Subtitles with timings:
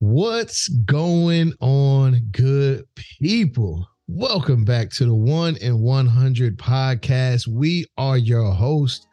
[0.00, 3.88] What's going on, good people?
[4.06, 7.48] Welcome back to the One in 100 podcast.
[7.48, 9.06] We are your host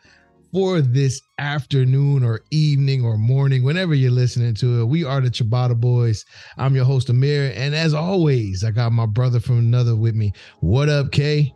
[0.52, 4.86] for this afternoon or evening or morning, whenever you're listening to it.
[4.86, 6.26] We are the Ciabatta Boyz.
[6.58, 7.54] I'm your host, Amir.
[7.56, 10.34] And as always, I got my brother from another with me.
[10.60, 11.54] What up, Kay?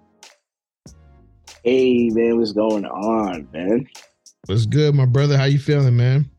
[1.65, 3.87] Hey, man, what's going on, man?
[4.45, 5.35] What's good, my brother?
[5.35, 6.29] How you feeling, man?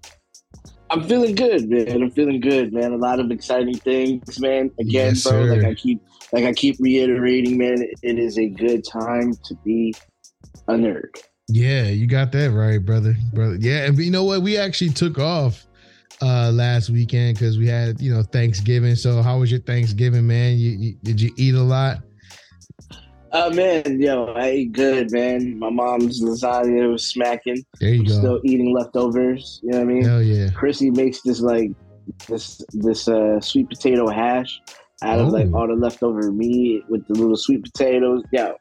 [0.89, 2.01] I'm feeling good, man.
[2.01, 2.93] I'm feeling good, man.
[2.93, 4.71] A lot of exciting things, man.
[4.79, 5.57] Again, Yes, bro, sir.
[5.57, 6.01] like I keep
[6.33, 9.97] like I keep reiterating, man, it is a good time to be
[10.69, 11.21] a nerd.
[11.49, 13.17] Yeah, you got that right, brother.
[13.35, 13.57] Brother.
[13.57, 14.43] Yeah, and you know what?
[14.43, 15.67] We actually took off
[16.23, 18.95] uh last weekend because we had, you know, Thanksgiving.
[18.95, 20.57] So how was your Thanksgiving, man?
[20.57, 21.97] You, you did you eat a lot?
[23.33, 25.59] Uh man, yo, I ate good, man.
[25.59, 27.65] My mom's lasagna was smacking.
[27.81, 28.13] There you I'm go.
[28.19, 29.61] still eating leftovers.
[29.63, 30.05] You know what I mean?
[30.05, 30.49] Hell yeah.
[30.51, 31.71] Chrissy makes this like
[32.29, 34.61] this this uh sweet potato hash
[35.03, 35.59] out of like Oh.
[35.59, 38.23] all the leftover meat with the little sweet potatoes.
[38.33, 38.55] Yo,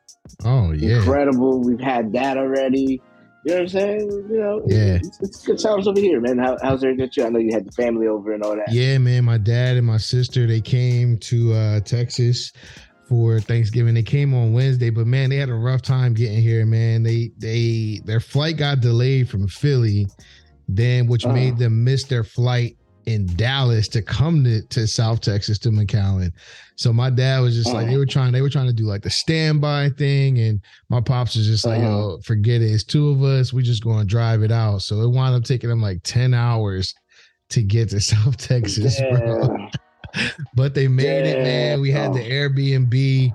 [0.43, 0.97] Oh yeah.
[0.97, 1.61] incredible.
[1.63, 3.01] We've had that already.
[3.45, 4.09] You know what I'm saying?
[4.31, 4.95] You know, Yeah.
[4.95, 6.39] it's, it's good times over here, man.
[6.39, 7.23] How, how's everything at you?
[7.25, 8.73] I know you had the family over and all that.
[8.73, 9.23] Yeah, man.
[9.25, 12.51] My dad and my sister they came to uh Texas
[13.07, 13.93] for Thanksgiving.
[13.93, 17.03] They came on Wednesday, but man, they had a rough time getting here, man.
[17.03, 20.07] They they their flight got delayed from Philly,
[20.67, 21.33] then which Uh-huh.
[21.33, 26.31] made them miss their flight in Dallas to come to, to South Texas to McAllen.
[26.75, 27.91] So my dad was just like Uh-huh.
[27.91, 30.59] they were trying they were trying to do like the standby thing and
[30.89, 31.87] my pops was just like, Uh-huh.
[31.87, 32.71] yo, forget it.
[32.71, 33.53] It's two of us.
[33.53, 34.81] We just going to drive it out.
[34.81, 36.91] So it wound up taking them like 10 hours
[37.51, 39.47] to get to South Texas, bro.
[40.55, 41.81] But they made it, man.
[41.81, 43.31] We had the Airbnb.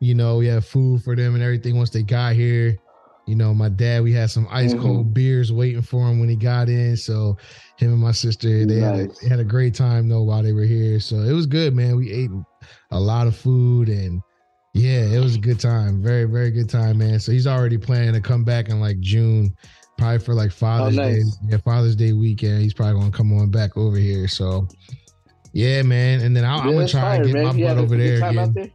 [0.00, 2.76] You know, we had food for them and everything once they got here.
[3.26, 4.82] You know, my dad, we had some ice Mhm.
[4.82, 6.96] cold beers waiting for him when he got in.
[6.96, 7.36] So
[7.76, 10.52] him and my sister, they, had, a, they had a great time though while they
[10.52, 11.00] were here.
[11.00, 11.96] So it was good, man.
[11.96, 12.30] We ate
[12.90, 14.22] a lot of food and
[14.74, 16.02] yeah, it was a good time.
[16.02, 17.18] Very, very good time, man.
[17.18, 19.56] So he's already planning to come back in like June,
[19.96, 21.02] probably for like Father's Day.
[21.02, 21.38] Oh, nice.
[21.48, 22.62] Yeah, Father's Day weekend.
[22.62, 24.28] He's probably gonna come on back over here.
[24.28, 24.68] So
[25.56, 26.20] yeah, man.
[26.20, 27.58] And then I, am Yeah, gonna try and get my man.
[27.58, 28.52] You butt over there again.
[28.52, 28.70] there?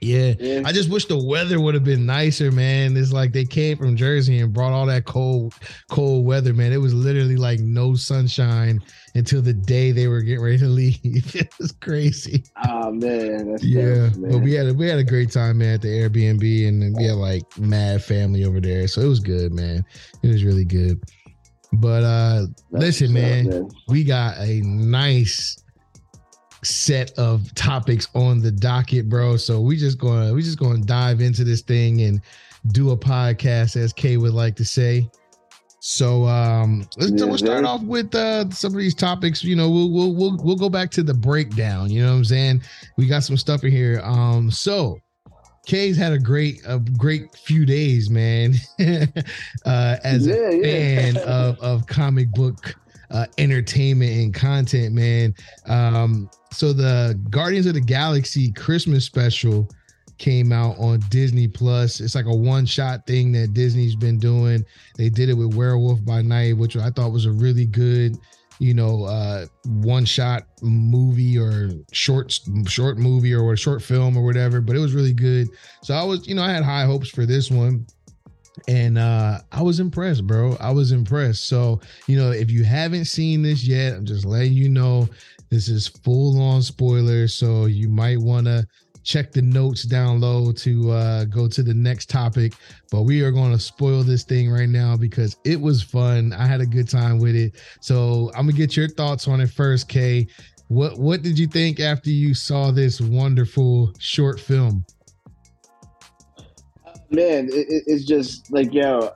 [0.00, 0.34] Yeah.
[0.38, 0.62] Yeah.
[0.64, 2.96] I just wish the weather would have been nicer, man.
[2.96, 5.54] It's like they came from Jersey and brought all that cold,
[5.90, 6.72] cold weather, man.
[6.72, 8.80] It was literally like no sunshine
[9.16, 11.00] until the day they were getting ready to leave.
[11.34, 12.44] it was crazy.
[12.68, 14.30] Oh man, that's Yeah, tough, man.
[14.32, 16.94] but we had a, we had a great time, man, at the Airbnb, and then
[16.96, 19.84] we had like mad family over there, so it was good, man.
[20.22, 21.02] It was really good.
[21.72, 25.56] But uh That's listen, man, we got a nice
[26.66, 29.36] set of topics on the docket, bro.
[29.36, 32.20] So we just going to we just going to dive into this thing and
[32.72, 35.08] do a podcast, as Kay would like to say.
[35.80, 39.44] So um, let's Yeah, we'll start off with uh, some of these topics.
[39.44, 41.90] You know, we'll we'll we'll we'll go back to the breakdown.
[41.90, 42.62] You know what I'm saying?
[42.96, 44.00] We got some stuff in here.
[44.02, 44.98] Um, so
[45.66, 48.54] Kay's had a great a great few days, man.
[49.64, 50.62] uh, as a Yeah, yeah.
[50.62, 52.74] fan of of comic book
[53.10, 55.34] uh, entertainment and content, man.
[55.66, 59.68] Um, so the Guardians of the Galaxy Christmas special
[60.18, 62.00] came out on Disney Plus.
[62.00, 64.64] It's like a one shot thing that Disney's been doing.
[64.96, 68.16] They did it with Werewolf by Night, which I thought was a really good,
[68.58, 74.24] you know, uh, one shot movie or short short movie or a short film or
[74.24, 74.60] whatever.
[74.60, 75.48] But it was really good.
[75.82, 77.86] So I was, you know, I had high hopes for this one.
[78.68, 80.56] And uh I was impressed, bro.
[80.60, 81.44] I was impressed.
[81.48, 85.08] So, you know, if you haven't seen this yet, I'm just letting you know
[85.50, 87.34] this is full on spoilers.
[87.34, 88.66] So you might want to
[89.04, 92.54] check the notes down low to uh go to the next topic.
[92.90, 96.32] But we are going to spoil this thing right now because it was fun.
[96.32, 97.54] I had a good time with it.
[97.80, 100.26] So I'm gonna get your thoughts on it first, Kay.
[100.68, 104.84] What what did you think after you saw this wonderful short film?
[107.10, 109.10] Man, it, it- it's just like yo,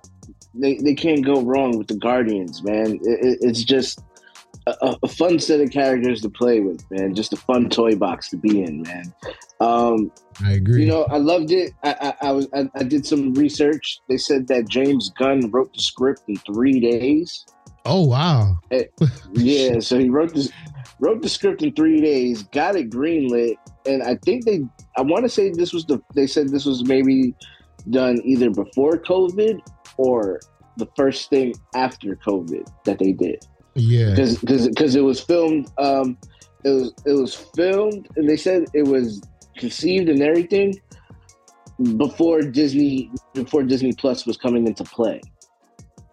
[0.55, 2.97] they, they can't go wrong with the Guardians, man.
[2.97, 4.01] It, it- it's just
[4.67, 7.15] a, a- fun set of characters to play with, man.
[7.15, 9.13] Just a fun toy box to be in, man.
[9.61, 10.11] Um,
[10.43, 10.83] I agree.
[10.85, 11.73] you know, I loved it.
[11.83, 14.01] I, I, I was I, I did some research.
[14.09, 17.45] They said that James Gunn wrote the script in three days.
[17.85, 18.57] oh wow.
[19.33, 20.51] Yeah, so he wrote this
[20.99, 24.61] wrote the script in three days, got it greenlit, and I think they
[24.97, 27.35] I want to say this was the they said this was maybe
[27.89, 29.61] done either before COVID
[29.97, 30.41] or
[30.77, 33.45] the first thing after COVID that they did
[33.75, 34.11] Yeah.
[34.11, 34.39] because
[34.69, 36.17] because it was filmed um
[36.65, 39.21] it was it was filmed and they said it was
[39.57, 40.75] conceived and everything
[41.97, 45.21] before Disney before Disney Plus was coming into play.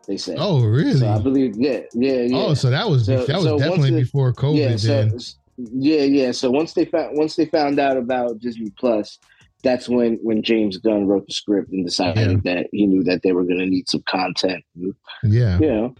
[0.08, 0.38] They said.
[0.40, 0.94] Oh, really?
[0.94, 2.38] So I believe, yeah, yeah, yeah.
[2.38, 4.58] Oh, so that was So- that was so definitely before COVID.
[4.58, 5.10] yeah, so
[5.58, 6.32] yeah, yeah.
[6.32, 9.20] So once they found once they found out about Disney Plus,
[9.64, 13.32] that's when when James Gunn wrote the script and decided that he knew that they
[13.32, 14.64] were going to need some content.
[14.76, 15.58] You Yeah.
[15.60, 15.96] know,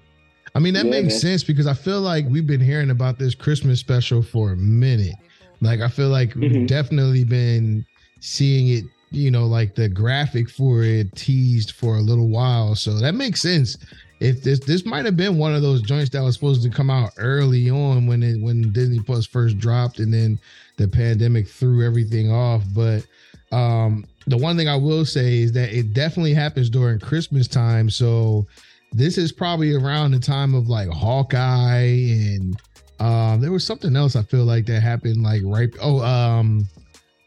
[0.56, 1.20] I mean, that Yeah, makes man.
[1.20, 5.16] sense because I feel like we've been hearing about this Christmas special for a minute.
[5.62, 6.68] Like, I feel like we've Mhm.
[6.68, 7.86] definitely been
[8.22, 12.76] seeing it, you know, like the graphic for it teased for a little while.
[12.76, 13.78] So that makes sense.
[14.20, 16.90] If this this might have been one of those joints that was supposed to come
[16.90, 20.40] out early on when it when Disney Plus first dropped and then
[20.78, 22.64] the pandemic threw everything off.
[22.74, 23.06] But
[23.52, 27.90] um the one thing I will say is that it definitely happens during Christmas time.
[27.90, 28.46] So
[28.92, 32.62] this is probably around the time of like Hawkeye and
[33.00, 36.68] um there was something else I feel like that happened like right oh um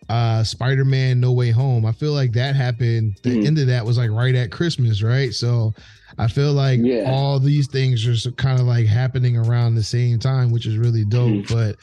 [0.09, 1.87] uh Spider-Man No Way Home.
[1.87, 3.47] I feel like that happened the Mhm.
[3.47, 5.33] end of that was like right at Christmas, right?
[5.33, 5.73] So
[6.19, 7.05] I feel like Yeah.
[7.07, 11.05] all these things are kind of like happening around the same time, which is really
[11.05, 11.47] dope.
[11.47, 11.49] Mhm.
[11.49, 11.77] But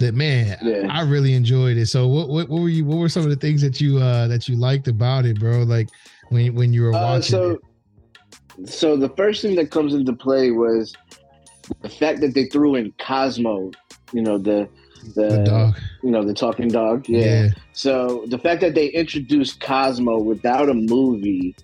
[0.00, 0.86] that man, Yeah.
[0.90, 1.86] I really enjoyed it.
[1.86, 4.26] So what, what what were you what were some of the things that you uh
[4.28, 5.62] that you liked about it, bro?
[5.62, 5.88] Like
[6.30, 7.60] when when you were Uh, watching so
[8.58, 8.68] it.
[8.68, 10.92] so the first thing that comes into play was
[11.82, 13.70] the fact that they threw in Cosmo.
[14.12, 14.68] You know the
[15.14, 15.78] the, The dog.
[16.02, 17.08] you know the talking dog.
[17.08, 17.24] yeah.
[17.44, 17.48] Yeah.
[17.72, 21.54] So the fact that they introduced Cosmo without a movie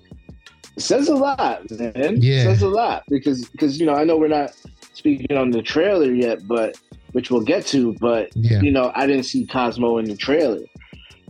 [0.76, 2.16] says a lot, man.
[2.20, 2.44] Yeah.
[2.44, 4.50] says a lot because because you know I know we're not
[4.98, 6.76] speaking on the trailer yet, but
[7.12, 7.94] which we'll get to.
[8.00, 8.60] But Yeah.
[8.60, 10.60] you know I didn't see Cosmo in the trailer,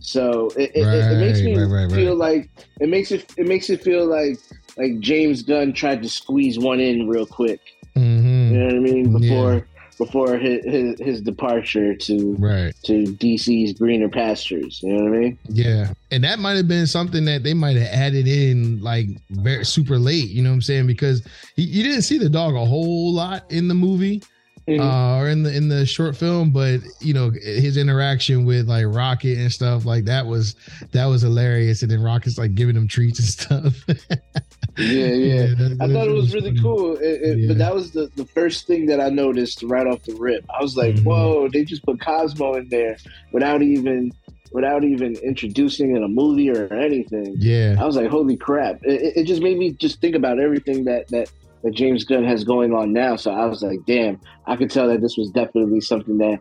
[0.01, 2.41] so it, it, it, it makes me right, right, feel right.
[2.41, 2.51] like
[2.81, 4.39] it makes it it makes it feel like
[4.77, 7.61] like James Gunn tried to squeeze one in real quick.
[7.95, 9.13] hmm You know what I mean?
[9.13, 9.67] Before
[9.99, 12.75] before his, his his departure to Right.
[12.85, 14.81] to DC's greener pastures.
[14.83, 15.39] You know what I mean?
[15.49, 15.93] Yeah.
[16.11, 19.99] And that might have been something that they might have added in like very super
[19.99, 20.87] late, you know what I'm saying?
[20.87, 24.23] Because you, you didn't see the dog a whole lot in the movie.
[24.69, 24.81] Mhm.
[24.81, 28.85] uh, or in the in the short film, but you know his interaction with like
[28.87, 30.57] Rocket and stuff like that was
[30.93, 33.29] that was hilarious, and then Rocket's like giving him treats and
[33.75, 33.87] stuff.
[34.99, 35.47] Yeah, yeah.
[35.55, 36.63] that- I thought it was really funny.
[36.63, 37.49] cool, it, it- Yeah.
[37.49, 40.45] but that was the, the first thing that I noticed right off the rip.
[40.57, 41.05] I was like, Mhm.
[41.05, 42.97] "Whoa!" They just put Cosmo in there
[43.33, 44.13] without even
[44.53, 47.35] without even introducing in a movie or anything.
[47.39, 50.39] Yeah, I was like, "Holy crap!" It, it- it just made me just think about
[50.39, 51.31] everything that that
[51.65, 53.17] that James Gunn has going on now.
[53.17, 56.39] So I was like, "Damn!" I could tell that this was definitely something that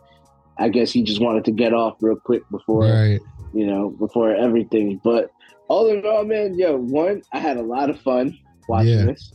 [0.59, 3.19] I guess he just wanted to get off real quick before right.
[3.53, 4.99] you know, before everything.
[5.03, 5.31] But
[5.69, 8.37] all in all, man, yo, one, I had a lot of fun
[8.67, 9.05] watching Yeah.
[9.05, 9.31] this.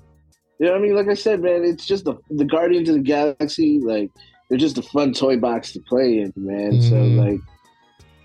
[0.59, 0.95] You know what I mean?
[0.97, 4.11] Like I said, man, it's just the the Guardians of the Galaxy, like
[4.49, 6.81] they're just a fun toy box to play in, man.
[6.83, 7.19] So Mhm.
[7.19, 7.41] like.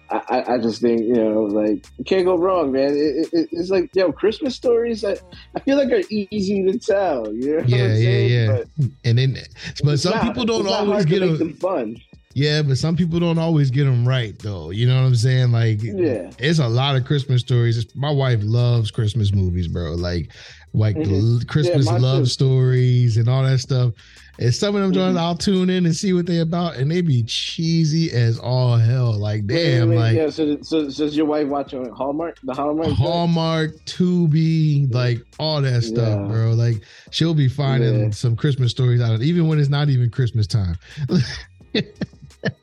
[0.09, 3.69] I, I- just think you know like you can't go wrong man it, it, it's
[3.69, 5.17] like yo christmas stories I,
[5.53, 8.31] I feel like are easy to tell you know what Yeah, I'm yeah, saying?
[8.31, 8.47] yeah.
[8.77, 9.37] but, And then,
[9.83, 11.37] but some not- people don't always get them.
[11.37, 11.97] them fun
[12.37, 14.69] Yeah, but some people don't always get them right, though.
[14.69, 15.51] You know what I'm saying?
[15.51, 16.29] Like, Yeah.
[16.37, 17.79] it's a lot of Christmas stories.
[17.79, 19.95] It's- my wife loves Christmas movies, bro.
[19.95, 20.31] Like,
[20.71, 21.39] like the Mhm.
[21.39, 22.25] l- Christmas mine love too.
[22.27, 23.91] stories and all that stuff.
[24.37, 25.21] And some of them joints, Mhm.
[25.21, 29.17] I'll tune in and see what they about, and they be cheesy as all hell.
[29.17, 32.53] Like, damn, Wait, wait, like yeah so, so, so is your wife watching hallmark the
[32.53, 32.89] hallmark?
[32.89, 36.27] Hallmark, Tubi, like all that stuff, Yeah.
[36.27, 36.53] bro.
[36.53, 38.09] Like, she'll be finding Yeah.
[38.11, 40.75] some Christmas stories out of even when it's not even Christmas time.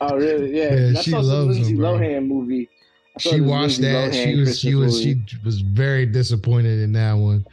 [0.00, 0.56] Oh really?
[0.56, 0.74] Yeah.
[0.74, 1.98] Yeah, she loves Lindsay them, bro.
[1.98, 2.68] Lohan movie.
[3.18, 4.12] She watched that.
[4.12, 7.46] She Lohan was she Christmas was she was very disappointed in that one.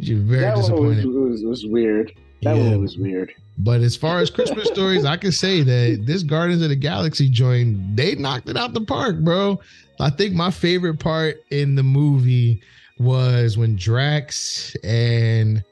[0.00, 1.06] She was very that one was, disappointed.
[1.06, 2.12] was, was weird.
[2.42, 2.70] That Yeah.
[2.70, 3.32] one was weird.
[3.58, 7.28] But as far as Christmas stories, I can say that this Guardians of the Galaxy
[7.30, 9.58] joint, they knocked it out the park, bro.
[9.98, 12.60] I think my favorite part in the movie
[12.98, 15.64] was when Drax and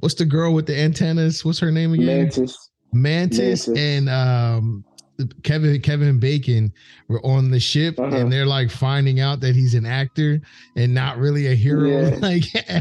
[0.00, 1.44] what's the girl with the antennas?
[1.44, 2.06] What's her name again?
[2.06, 2.70] Mantis.
[2.92, 3.68] Mantis, Mantis.
[3.68, 4.84] and um
[5.42, 6.72] Kevin Kevin Bacon
[7.08, 8.14] were on the ship Uh-huh.
[8.16, 10.40] and they're like finding out that he's an actor
[10.76, 11.88] and not really a hero.
[11.88, 12.16] Yeah.
[12.20, 12.72] Like Yeah,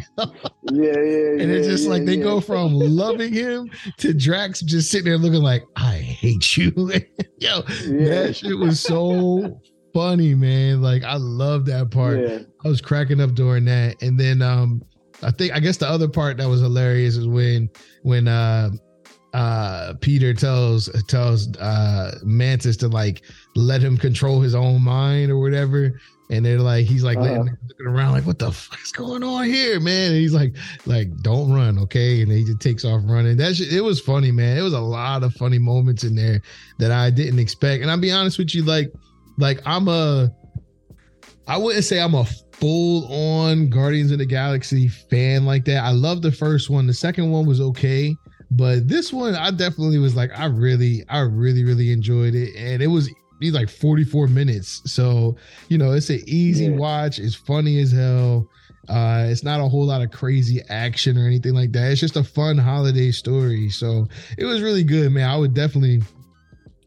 [0.72, 1.42] yeah.
[1.42, 2.24] and it's yeah, just like they yeah.
[2.24, 6.72] go from loving him to Drax just sitting there looking like, I hate you.
[7.40, 8.24] Yo, Yeah.
[8.24, 9.60] that shit was so
[9.94, 10.82] funny, man.
[10.82, 12.20] Like I love that part.
[12.20, 12.40] Yeah.
[12.64, 13.96] I was cracking up during that.
[14.02, 14.84] And then um
[15.24, 17.70] I think I guess the other part that was hilarious is when
[18.04, 18.70] when uh
[19.38, 23.22] uh Peter tells tells uh Mantis to like
[23.56, 26.00] let him control his own mind or whatever.
[26.30, 27.46] And they're like, he's like Uh-huh.
[27.70, 30.12] looking around like, what the fuck is going on here, man?
[30.12, 32.22] And he's like, like, don't run, okay?
[32.22, 33.38] And he just takes off running.
[33.38, 34.58] That shit, it was funny, man.
[34.58, 36.42] It was a lot of funny moments in there
[36.80, 37.82] that I didn't expect.
[37.82, 38.92] And I'll be honest with you, like,
[39.38, 40.30] like I'm a
[41.48, 45.84] I wouldn't say I'm a full on Guardians of the Galaxy fan like that.
[45.84, 46.88] I love the first one.
[46.88, 48.16] The second one was okay,
[48.52, 52.82] but this one I definitely was like, I really, I really, really enjoyed it, and
[52.82, 54.82] it was these like 44 minutes.
[54.86, 55.36] So,
[55.70, 56.76] you know, it's an easy yeah.
[56.76, 57.20] watch.
[57.20, 58.50] It's funny as hell.
[58.90, 61.92] Uh, it's not a whole lot of crazy action or anything like that.
[61.92, 63.70] It's just a fun holiday story.
[63.70, 65.30] So it was really good, man.
[65.30, 66.02] I would definitely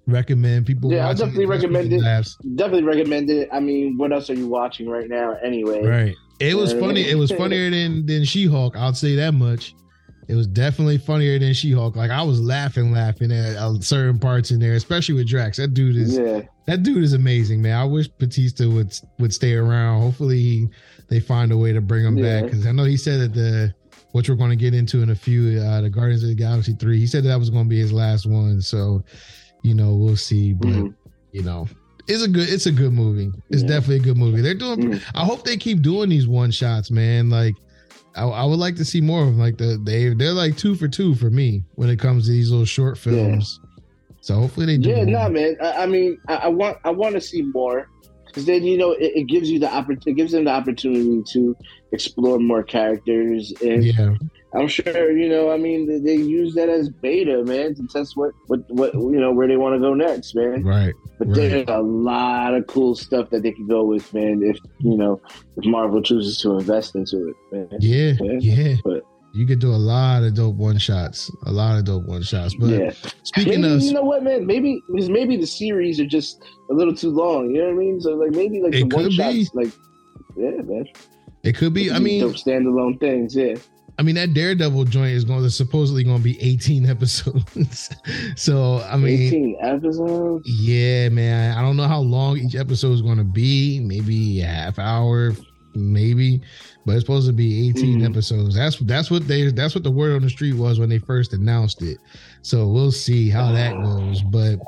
[0.07, 0.93] recommend people.
[0.93, 2.01] Yeah, I definitely recommend it.
[2.01, 2.37] Laughs.
[2.55, 3.49] Definitely recommend it.
[3.53, 5.85] I mean, what else are you watching right now, anyway?
[5.85, 6.17] Right.
[6.41, 7.07] It was funny.
[7.07, 8.75] It was funnier than than She Hulk.
[8.77, 9.75] I'll say that much.
[10.31, 11.97] It was definitely funnier than She Hulk.
[11.97, 15.57] Like I was laughing, laughing at uh, certain parts in there, especially with Drax.
[15.57, 16.43] That dude is yeah.
[16.67, 17.77] that dude is amazing, man.
[17.77, 20.03] I wish Bautista would would stay around.
[20.03, 20.71] Hopefully,
[21.09, 22.43] they find a way to bring him yeah.
[22.43, 23.75] back because I know he said that the
[24.13, 26.75] which we're going to get into in a few uh, the Guardians of the Galaxy
[26.75, 26.99] three.
[26.99, 28.63] He said that, that was going to be his last one.
[28.63, 29.03] So,
[29.65, 30.53] you know, we'll see.
[30.53, 30.89] But mm-hmm.
[31.33, 31.67] you know,
[32.07, 33.33] it's a good it's a good movie.
[33.51, 33.69] It's yeah.
[33.69, 34.43] definitely a good movie.
[34.43, 34.79] They're doing.
[34.79, 35.17] Mm-hmm.
[35.19, 37.31] I hope they keep doing these one shots, man.
[37.31, 37.57] Like.
[38.15, 39.39] I, I, would like to see more of them.
[39.39, 42.51] Like the they they're like two for two for me when it comes to these
[42.51, 43.61] little short films.
[43.63, 43.71] Yeah.
[44.21, 44.91] So hopefully they do.
[44.91, 45.57] Yeah, no, nah, man.
[45.63, 47.89] I, I mean, I, I, want I want to see more
[48.27, 51.23] because then you know it, it, gives you the opportunity, it gives them the opportunity
[51.33, 51.57] to
[51.93, 54.15] explore more characters, and yeah.
[54.53, 55.53] I'm sure you know.
[55.53, 59.21] I mean, they, they, use that as beta, man, to test what what what you
[59.21, 60.65] know where they want to go next, man.
[60.65, 60.93] Right.
[61.19, 61.37] But right.
[61.37, 64.43] there's a lot of cool stuff that they can go with, man.
[64.43, 65.21] If you know,
[65.57, 67.69] if Marvel chooses to invest into it, man.
[67.81, 68.39] Yeah, yeah.
[68.41, 68.77] yeah.
[68.85, 72.23] But you could do a lot of dope one shots, a lot of dope one
[72.23, 72.55] shots.
[72.55, 72.91] But yeah.
[73.23, 76.75] speaking maybe, of, you know what, man, maybe because maybe the series are just a
[76.75, 77.51] little too long.
[77.51, 78.01] You know what I mean?
[78.01, 79.71] So like maybe like the one shots, like
[80.37, 80.87] yeah, man.
[81.43, 81.91] It could be.
[81.91, 83.35] I mean, standalone things.
[83.35, 83.55] Yeah.
[84.01, 87.95] I mean that Daredevil joint is going to supposedly going to be 18 episodes.
[88.35, 90.49] so I mean 18 episodes?
[90.49, 91.57] Yeah, man.
[91.57, 93.79] I don't know how long each episode is going to be.
[93.81, 95.33] Maybe a half hour,
[95.75, 96.41] maybe
[96.87, 98.55] but it's supposed to be 18 mm episodes.
[98.55, 101.35] That's that's what they that's what the word on the street was when they first
[101.35, 101.99] announced it.
[102.41, 104.23] So we'll see how that goes.
[104.23, 104.61] But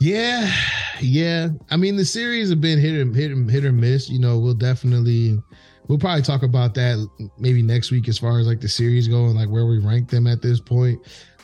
[0.00, 0.50] yeah,
[0.98, 1.48] yeah.
[1.70, 4.08] I mean, the series have been hit or hit, hit or miss.
[4.08, 5.42] You know, we'll definitely
[5.92, 7.06] we'll probably talk about that
[7.36, 10.08] maybe next week as far as like the series go and like where we rank
[10.08, 10.98] them at this point.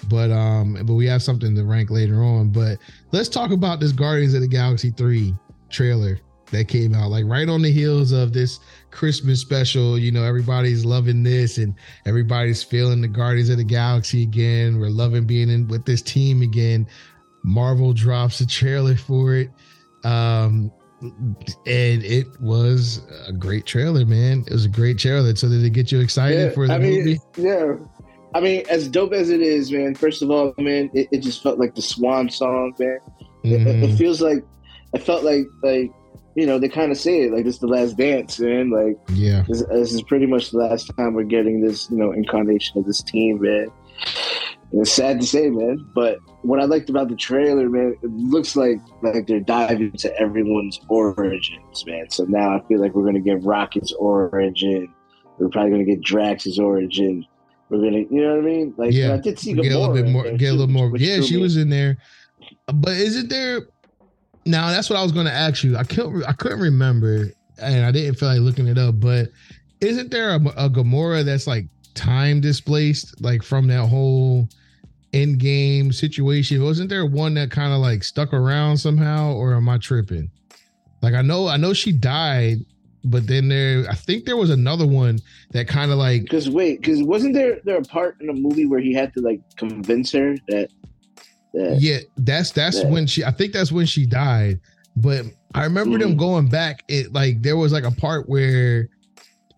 [0.09, 2.49] But um, but we have something to rank later on.
[2.49, 2.79] But
[3.13, 5.35] let's talk about this Guardians of the Galaxy 3
[5.69, 6.19] trailer
[6.51, 8.59] that came out like right on the heels of this
[8.91, 9.99] Christmas special.
[9.99, 11.75] You know, everybody's loving this and
[12.07, 14.81] everybody's feeling the Guardians of the Galaxy again.
[14.81, 16.89] We're loving being in with this team again.
[17.45, 19.51] Marvel drops a trailer for it.
[20.05, 24.45] Um, and it was a great trailer, man.
[24.47, 25.35] It was a great trailer.
[25.37, 27.21] So did it get you excited yeah, for the I mean, movie?
[27.37, 27.75] Yeah.
[28.35, 29.95] I mean, as dope as it is, man.
[29.95, 32.99] First of all, man, it, it just felt like the Swan song, man.
[33.45, 33.47] Mm-hmm.
[33.47, 33.97] It, it, mm-hmm.
[33.97, 34.45] feels like
[34.93, 35.91] it felt like like
[36.35, 38.71] you know, they kind of say it like it's the last dance, man.
[38.71, 42.13] Like, yeah, this, this, is pretty much the last time we're getting this, you know,
[42.13, 43.69] incarnation of this team, man.
[44.73, 48.55] It's sad to say, man, but what I liked about the trailer, man, it looks
[48.55, 52.11] like like they're diving into everyone's origins, man.
[52.11, 54.93] So now I feel like we're gonna get Rocket's origin.
[55.39, 57.25] We're probably gonna get Drax's origin.
[57.71, 58.75] We're gonna, you know what I mean?
[58.77, 60.95] Like, yeah, I did see get a little bit more, get a little more.
[60.97, 61.97] Yeah, she was in there,
[62.67, 63.69] but isn't there?
[64.45, 65.77] Now that's what I was going to ask you.
[65.77, 66.25] I couldn't.
[66.25, 67.27] I couldn't remember,
[67.61, 69.01] and I didn't feel like looking it up.
[69.01, 69.29] But
[69.81, 74.49] isn't there a, a Gamora that's like time displaced, like from that whole
[75.13, 76.63] Endgame situation?
[76.63, 80.31] Wasn't there one that kind of like stuck around somehow, or am I tripping?
[81.03, 82.59] Like I know, I know she died,
[83.05, 86.23] but then there, I think there was another one that kind of like.
[86.23, 89.21] Because wait, because wasn't there there a part in the movie where he had to
[89.21, 90.71] like convince her that
[91.53, 93.25] yeah, that's that's when she.
[93.25, 94.61] I think that's when she died.
[94.97, 96.11] But I remember mm-hmm.
[96.11, 96.85] them going back.
[96.89, 98.89] It like there was like a part where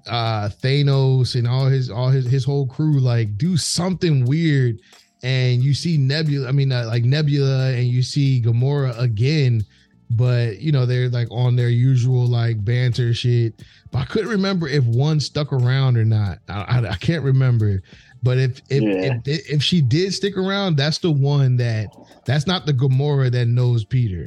[0.06, 4.80] uh Thanos and all his all his his whole crew like do something weird,
[5.22, 6.48] and you see Nebula.
[6.48, 9.64] I mean, uh, like Nebula, and you see Gamora again.
[10.12, 13.54] But you know they're like on their usual like banter shit.
[13.92, 16.38] But I couldn't remember if one stuck around or not.
[16.48, 17.82] I, I, I can't remember.
[18.22, 19.18] But if if, yeah.
[19.24, 21.88] if if she did stick around, that's the one that
[22.24, 24.26] that's not the Gamora that knows Peter.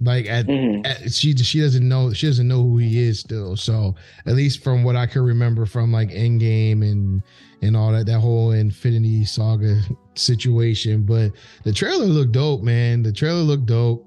[0.00, 0.84] Like at, mm-hmm.
[0.84, 3.56] at, she she doesn't know she doesn't know who he is still.
[3.56, 3.94] So
[4.26, 7.22] at least from what I can remember from like Endgame and
[7.62, 9.80] and all that that whole Infinity Saga
[10.14, 11.02] situation.
[11.04, 11.32] But
[11.64, 13.02] the trailer looked dope, man.
[13.02, 14.06] The trailer looked dope.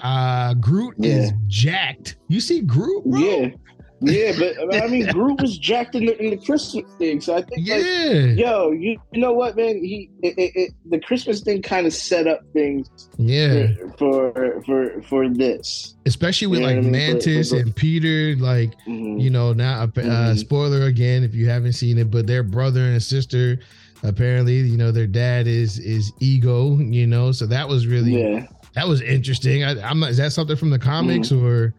[0.00, 1.14] Uh Groot yeah.
[1.14, 2.16] is jacked.
[2.28, 3.20] You see Groot, bro?
[3.20, 3.48] Yeah.
[4.00, 7.42] Yeah, but I mean, Groot was jacked in the in the Christmas thing, so I
[7.42, 7.76] think, Yeah.
[7.76, 9.76] like, yo, you, you know what, man?
[9.82, 13.68] He it, it, it, the Christmas thing kind of set up things yeah.
[13.98, 15.94] for for for, for this.
[16.04, 19.20] Especially with I like mean, for- Mantis for- and Peter, like Mhm.
[19.20, 20.38] you know now uh, Mhm.
[20.38, 23.58] spoiler again if you haven't seen it but their brother and sister
[24.02, 28.46] apparently you know their dad is is ego you know so that was really yeah,
[28.74, 31.46] that was interesting I, i'm not is that something from the comics Mm-hmm.
[31.46, 31.74] or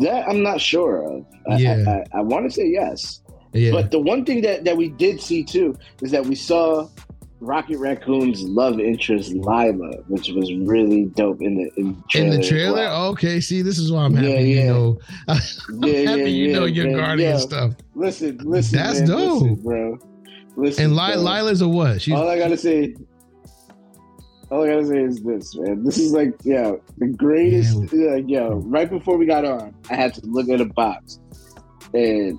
[0.00, 1.24] that I'm not sure of.
[1.50, 1.84] I, Yeah.
[1.86, 3.22] I, I, I want to say yes,
[3.52, 6.86] yeah but the one thing that that we did see too is that we saw
[7.42, 12.36] Rocket Raccoon's love interest Lylla, which was really dope in the in the in trailer.
[12.36, 15.38] the trailer okay see this is why i'm happy Yeah, you know i'm
[15.82, 16.96] yeah, happy yeah, you yeah, know your man.
[16.96, 17.38] guardian Yeah.
[17.38, 19.42] stuff Listen, listen, That's man, dope.
[19.42, 19.98] listen, bro.
[20.56, 21.14] Listen, and bro.
[21.16, 22.94] lylla's a what she's all I gotta say,
[24.50, 25.84] all I gotta say is this, man.
[25.84, 27.76] This is like, yeah, the greatest.
[27.92, 31.20] Yeah, yo, right before we got on, I had to look at a box,
[31.94, 32.38] and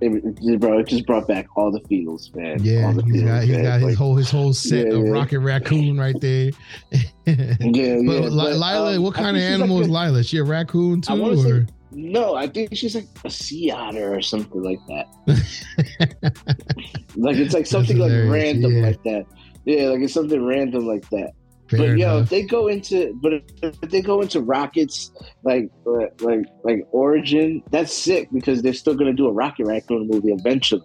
[0.00, 2.62] it, it just, bro, it just brought back all the feels, man.
[2.62, 3.62] yeah the he's got, he's man.
[3.64, 5.10] got his Like, whole his whole set Yeah, of yeah.
[5.12, 6.50] rocket raccoon right there
[6.92, 7.96] yeah, But yeah.
[8.04, 10.18] But, Lylla, um, what kind of animal like is Lylla?
[10.18, 14.12] Is she a raccoon too, say- or No, I think she's like a sea otter
[14.14, 15.06] or something like that.
[17.16, 18.82] like it's like something like random yeah.
[18.86, 19.24] like that.
[19.64, 21.32] Yeah, like it's something random like that.
[21.70, 22.22] Fair but yo, enough.
[22.24, 25.10] if they go into, but if they go into Rockets
[25.44, 30.30] like like like Origin, that's sick because they're still gonna do a Rocket Raccoon movie
[30.32, 30.82] eventually.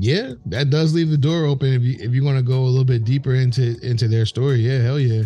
[0.00, 2.66] yeah, that does leave the door open if you if you want to go a
[2.66, 4.56] little bit deeper into into their story.
[4.56, 5.22] Yeah, hell yeah.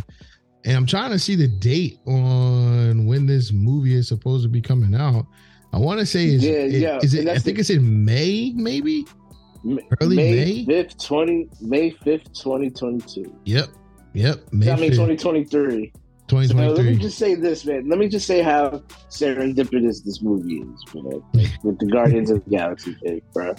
[0.67, 4.61] And I'm trying to see the date on when this movie is supposed to be
[4.63, 5.27] coming out.
[5.73, 8.05] I want to say is Yeah, it, yeah, is it I think the- it's in
[8.05, 9.05] May, maybe.
[10.01, 10.65] Early May?
[10.65, 13.35] fifth, twenty May fifth, twenty twenty two.
[13.45, 13.69] Yep,
[14.13, 14.41] yep.
[14.53, 15.93] May I mean 5th, twenty twenty three.
[16.31, 17.89] So let me just say this, man.
[17.89, 21.23] Let me just say how serendipitous this movie is, man.
[21.63, 23.55] With the Guardians of the Galaxy thing, bro.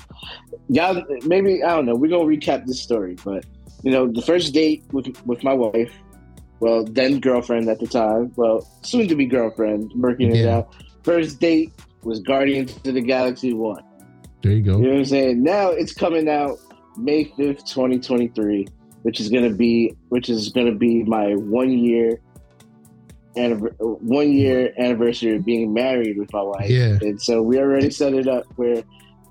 [0.69, 1.95] Y'all, maybe I don't know.
[1.95, 3.45] We're gonna recap this story, but
[3.83, 5.93] you know, the first date with with my wife,
[6.59, 10.75] well, then girlfriend at the time, well, soon to be girlfriend, working it out.
[11.03, 11.71] First date
[12.01, 13.83] was Guardians of the Galaxy one.
[14.45, 14.77] There you go.
[14.77, 15.43] You know what I'm saying?
[15.43, 16.59] Now it's coming out
[16.97, 18.67] May 5th, 2023,
[19.01, 22.19] which is gonna be which is gonna be my one year
[23.35, 26.69] one year anniversary of being married with my wife.
[26.69, 26.97] Yeah.
[27.01, 28.83] And so we already set it up where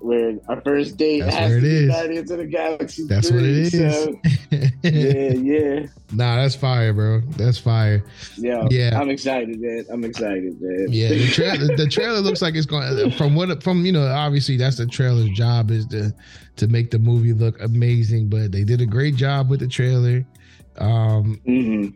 [0.05, 1.89] where our first date That's has to be is.
[1.89, 3.07] Guardians of the Galaxy.
[3.07, 3.71] That's what it is.
[3.71, 4.19] So,
[4.83, 5.87] yeah, yeah.
[6.11, 7.21] nah, that's fire, bro.
[7.31, 8.03] That's fire.
[8.37, 8.67] Yeah.
[8.69, 8.99] Yeah.
[8.99, 9.85] I'm excited, man.
[9.89, 10.87] I'm excited, man.
[10.89, 14.57] Yeah, the, tra- the trailer looks like it's going from what from you know obviously
[14.57, 16.13] that's the trailer's job is to
[16.57, 20.23] to make the movie look amazing, but they did a great job with the trailer.
[20.77, 21.87] Um, hmm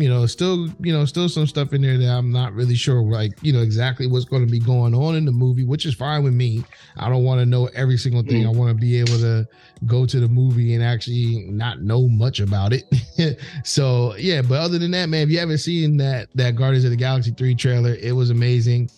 [0.00, 3.02] you know, still you know still some stuff in there that I'm not really sure
[3.02, 5.94] like you know exactly what's going to be going on in the movie, which is
[5.94, 6.64] fine with me.
[6.96, 8.44] I don't want to know every single thing.
[8.44, 8.54] Mm.
[8.54, 9.46] I want to be able to
[9.86, 13.40] go to the movie and actually not know much about it.
[13.64, 16.90] so yeah, but other than that, man, if you haven't seen that that Guardians of
[16.90, 18.90] the Galaxy three trailer, it was amazing.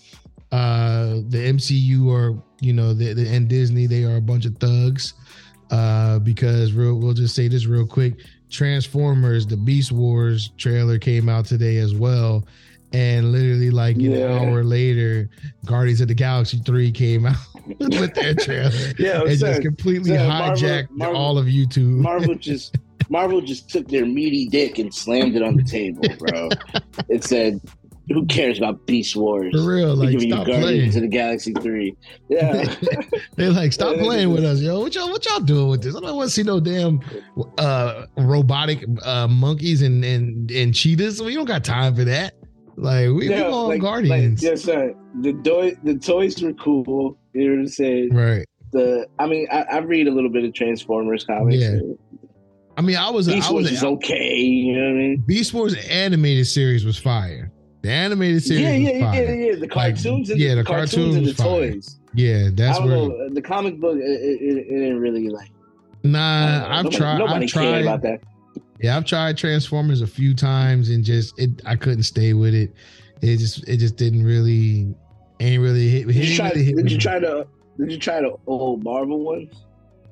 [0.51, 4.57] Uh, the MCU or you know the, the and Disney, they are a bunch of
[4.59, 5.15] thugs.
[5.71, 8.15] Uh, because real, we'll just say this real quick.
[8.51, 12.45] Transformers, the Beast Wars trailer came out today as well.
[12.93, 14.17] And literally, like Yeah.
[14.17, 15.29] an hour later,
[15.67, 17.37] Guardians of the Galaxy 3 came out
[17.79, 18.71] with their trailer.
[18.99, 21.99] Yeah, It just completely Marvel- hijacked Marvel- all of YouTube.
[21.99, 22.77] Marvel just
[23.11, 26.49] Marvel just took their meaty dick and slammed it on the table, bro.
[27.09, 27.59] it said,
[28.09, 30.97] "Who cares about Beast Wars?" For real, like giving stop you Guardians playing.
[30.97, 31.97] of the Galaxy three.
[32.29, 32.75] Yeah,
[33.37, 34.81] They're like, stop playing with us, yo.
[34.81, 35.97] What y'all, what y'all doing with this?
[35.97, 37.01] I don't want to see no damn
[37.59, 41.23] uh, robotic uh, monkeys and, and and cheetahs.
[41.23, 42.35] We don't got time for that.
[42.79, 44.95] Like we, we yeah, on like, Guardians, Like, yes, sir.
[45.21, 47.19] The toy, the toys were cool.
[47.33, 48.15] You know what I'm saying?
[48.15, 48.47] right?
[48.71, 51.57] The, I mean, I, I read a little bit of Transformers comics.
[51.57, 51.81] Yeah.
[52.77, 54.37] I mean, I was, Beast I Wars was, is okay.
[54.37, 55.25] You know what I mean?
[55.27, 57.51] Beast Wars animated series was fire.
[57.83, 59.53] The animated series Yeah, yeah, yeah, yeah, yeah.
[59.55, 61.73] The Like, cartoons and yeah, the, the cartoons, cartoons and the fire.
[61.73, 61.97] toys.
[62.15, 63.19] Yeah, that's I don't where.
[63.19, 63.27] know.
[63.27, 65.51] Uh, the comic book, it, it, it, didn't really like.
[66.03, 66.67] Nah.
[66.69, 67.19] I've nobody, tried.
[67.19, 67.83] Nobody I've tried.
[67.83, 68.21] about that.
[68.81, 71.51] Yeah, I've tried Transformers a few times and just it.
[71.67, 72.73] I couldn't stay with it.
[73.23, 74.95] It just it just didn't really
[75.41, 76.07] ain't really hit.
[76.07, 76.51] Did you try?
[76.51, 77.47] really hit Did you try the?
[77.79, 79.55] Did you try the old Marvel ones?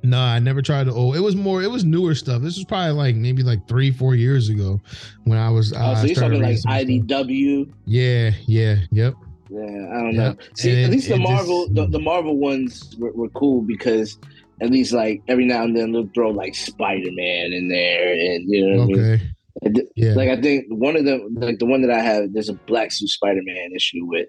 [0.07, 0.93] No, I never tried to.
[0.93, 1.63] Oh, it was more.
[1.63, 2.43] It was newer stuff.
[2.43, 4.81] This was probably like maybe like three, four years ago
[5.25, 5.73] when I was.
[5.73, 6.87] Uh, Oh, so you're talking like some stuff.
[6.87, 7.73] IDW?
[7.87, 9.15] Yeah, yeah, yep.
[9.49, 10.21] Yeah, I don't Yeah.
[10.31, 10.37] know.
[10.55, 13.63] See, And at least the it just- Marvel, the, the Marvel ones were, were cool
[13.63, 14.19] because
[14.61, 18.45] at least like every now and then they'll throw like Spider Man in there, and
[18.49, 18.99] you know what I mean.
[19.15, 19.23] Okay.
[19.63, 20.15] And th- Yeah.
[20.15, 22.93] Like I think one of the like the one that I have, there's a black
[22.93, 24.29] suit Spider Man issue with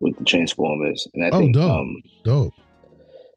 [0.00, 1.70] with the Transformers, and I Oh, think dope.
[1.70, 2.54] um Dope.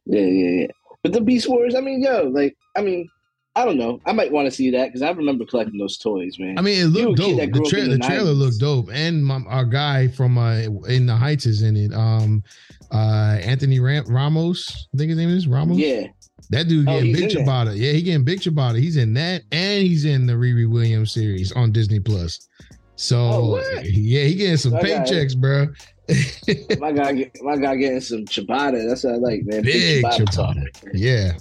[0.06, 0.68] yeah yeah yeah.
[1.04, 3.10] But the Beast Wars, I mean, yo, like I mean,
[3.56, 4.02] I don't know.
[4.06, 6.58] I might want to see that because I remember collecting those toys, man.
[6.58, 7.38] I mean, it looked dope.
[7.38, 11.16] The, tra- the the trailer looked dope, and my, our guy from uh, in the
[11.16, 11.94] Heights is in it.
[11.94, 12.44] Um,
[12.92, 15.78] uh, Anthony Ram- Ramos, I think his name is Ramos.
[15.78, 16.08] yeah,
[16.52, 17.76] that dude Oh, getting in bitch about it.
[17.76, 18.82] Yeah, he getting bitch about it.
[18.82, 22.48] He's in that, and he's in the Riri Williams series on Disney Plus.
[22.96, 24.90] So Oh, yeah, he getting some Okay.
[24.90, 25.68] paychecks, bro.
[26.80, 28.88] My guy, get, my guy getting some ciabatta.
[28.88, 29.64] That's what I like, man.
[29.64, 30.90] Big ciabatta ciabatta.
[30.94, 31.34] Yeah,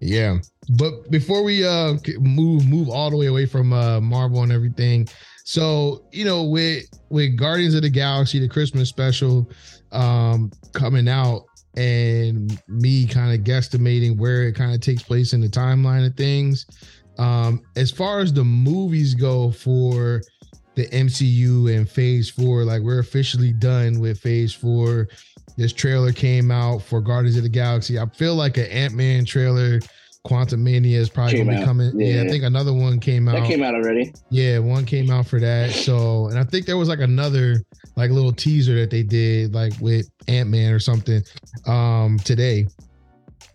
[0.00, 0.38] yeah.
[0.76, 5.08] But before we uh move move all the way away from uh Marvel and everything,
[5.44, 9.50] so you know with with Guardians of the Galaxy, the Christmas special,
[9.92, 11.44] um coming out,
[11.76, 16.16] and me kind of guesstimating where it kind of takes place in the timeline of
[16.16, 16.66] things.
[17.18, 20.20] Um, as far as the movies go for
[20.76, 25.08] the MCU and Phase Four, like we're officially done with Phase Four.
[25.56, 27.98] This trailer came out for Guardians of the Galaxy.
[27.98, 29.80] I feel like an Ant Man trailer.
[30.26, 32.00] Quantumania is probably Came gonna be out, coming.
[32.00, 32.22] Yeah.
[32.22, 33.36] I think another one came out.
[33.36, 34.12] That came out already.
[34.28, 35.70] Yeah, one came out for that.
[35.70, 37.62] So, and I think there was like another
[37.94, 41.22] like little teaser that they did like with Ant Man or something
[41.66, 42.66] um today.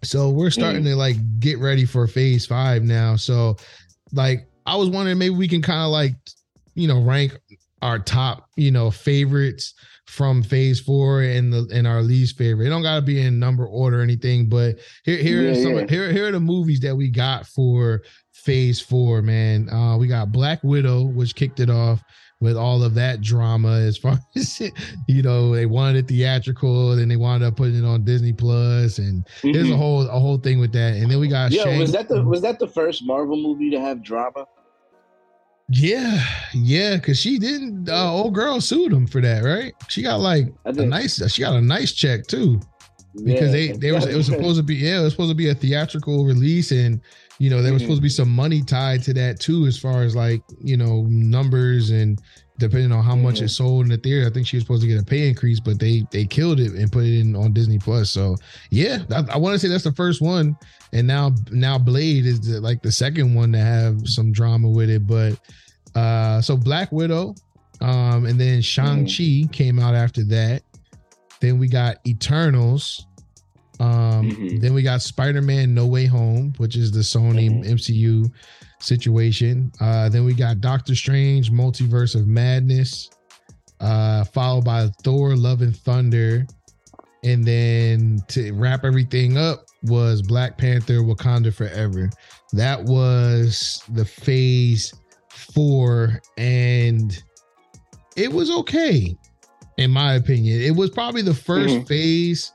[0.04, 3.18] So we're starting to like get ready for Phase Five now.
[3.18, 3.58] So,
[4.14, 6.16] like, I was wondering maybe we can kind of like
[6.76, 7.38] you know rank
[7.82, 9.74] our top you know favorites
[10.06, 12.68] from Phase Four and the and our least favorite.
[12.68, 15.86] It don't gotta be in number order or anything, but here here are some yeah.
[15.88, 18.02] here here are the movies that we got for
[18.34, 19.70] phase four, man.
[19.70, 22.04] Uh, we got Black Widow, which kicked it off
[22.40, 24.60] with all of that drama as far as
[25.08, 28.98] you know, they wanted it theatrical, then they wound up putting it on Disney Plus,
[28.98, 29.78] and there's a Mhm.
[29.78, 30.96] whole a whole thing with that.
[30.96, 33.70] And then we got Yo, Shang- was that the was that the first Marvel movie
[33.70, 34.48] to have drama?
[35.72, 39.74] Yeah, yeah, because she didn't uh, old girl sued him for that, right?
[39.88, 42.60] She got like a nice she got a nice check too.
[43.26, 43.52] because yeah.
[43.52, 45.56] they they was it was supposed to be yeah it was supposed to be a
[45.56, 47.02] theatrical release and
[47.40, 47.86] you know there was Mhm.
[47.86, 51.06] supposed to be some money tied to that too as far as like you know
[51.10, 52.20] numbers and
[52.62, 53.44] depending on how much Mhm.
[53.44, 55.60] it sold in the theater I think she was supposed to get a pay increase
[55.60, 58.38] but they they killed it and put it in on Disney Plus so
[58.70, 60.56] yeah I, I want to say that's the first one
[60.94, 64.90] and now now Blade is the, like the second one to have some drama with
[64.90, 65.38] it but
[65.96, 67.36] uh so Black Widow
[67.82, 70.64] um and then Shang-Chi came out after that
[71.42, 73.08] then we got Eternals.
[73.82, 74.62] Um, Mhm.
[74.62, 77.66] then we got Spider-Man No Way Home, which is the Sony Mhm.
[77.68, 78.32] MCU
[78.80, 79.72] situation.
[79.80, 83.10] Uh, then we got Doctor Strange, Multiverse of Madness,
[83.80, 86.46] uh, followed by Thor, Love and Thunder.
[87.24, 92.10] And then to wrap everything up was Black Panther, Wakanda Forever.
[92.54, 94.94] That was the phase
[95.30, 97.22] four, and
[98.16, 99.16] it was okay
[99.78, 100.62] in my opinion.
[100.62, 101.88] It was probably the 1st Mhm.
[101.88, 102.52] phase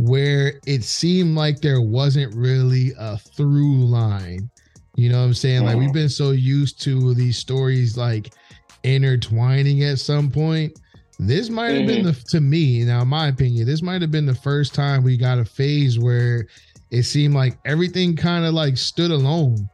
[0.00, 4.50] where it seemed like there wasn't really a through line.
[4.96, 5.64] You know what I'm saying?
[5.64, 5.94] Like we've mm-hmm.
[5.94, 8.32] been so used to these stories like
[8.82, 10.78] intertwining at some point.
[11.18, 12.06] This might have been mm-hmm.
[12.06, 15.18] the to me, now in my opinion, this might have been the first time we
[15.18, 16.46] got a phase where
[16.90, 19.68] it seemed like everything kind of like stood alone.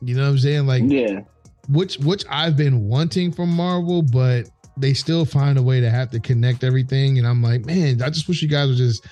[0.00, 0.66] You know what I'm saying?
[0.66, 1.20] Like yeah.
[1.68, 6.10] which which I've been wanting from Marvel, but they still find a way to have
[6.10, 7.18] to connect everything.
[7.18, 9.06] And I'm like, man, I just wish you guys would just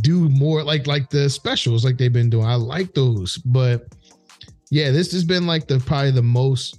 [0.00, 2.46] do more like like the specials like they've been doing.
[2.46, 3.86] I like those, but
[4.70, 6.78] yeah, this has been like the probably the most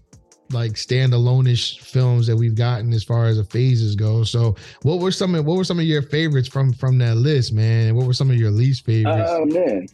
[0.53, 4.23] like standalone-ish films that we've gotten as far as the phases go.
[4.23, 7.53] So what were some of what were some of your favorites from from that list,
[7.53, 7.87] man?
[7.87, 9.29] And what were some of your least favorites?
[9.31, 9.87] Oh man.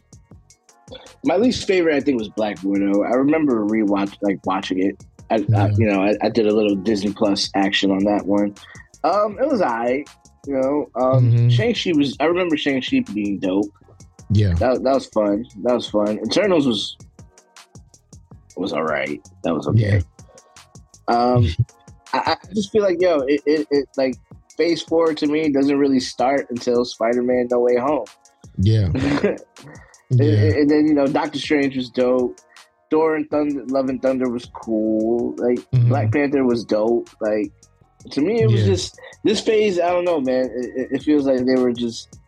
[1.25, 3.03] My least favorite, I think, was Black Widow.
[3.03, 5.03] I remember rewatch like watching it.
[5.29, 8.55] I, I you know, I, I did a little Disney Plus action on that one.
[9.03, 10.07] Um, it was alright.
[10.47, 11.51] You know, um, Mhm.
[11.51, 12.15] Shang Chi was.
[12.19, 13.65] I remember Shang Chi being dope.
[14.31, 14.53] yeah.
[14.55, 15.45] That that was fun.
[15.63, 16.19] That was fun.
[16.25, 16.97] Eternals was
[18.55, 19.21] was all right.
[19.43, 20.01] That was okay.
[21.07, 21.47] Um,
[22.13, 24.15] I, I just feel like yo, it, it, it like
[24.57, 28.05] Phase Four to me doesn't really start until Spider Man No Way Home.
[28.57, 28.85] Yeah.
[28.93, 29.39] and,
[30.11, 30.59] Yeah.
[30.59, 32.39] and then you know Doctor Strange was dope.
[32.89, 35.35] Thor and Thunder, Love and Thunder was cool.
[35.37, 35.89] Like Mhm.
[35.89, 37.09] Black Panther was dope.
[37.21, 37.51] Like
[38.11, 38.67] to me, it was Yeah.
[38.67, 39.79] just this phase.
[39.79, 40.45] I don't know, man.
[40.53, 42.19] It, it- feels like they were just.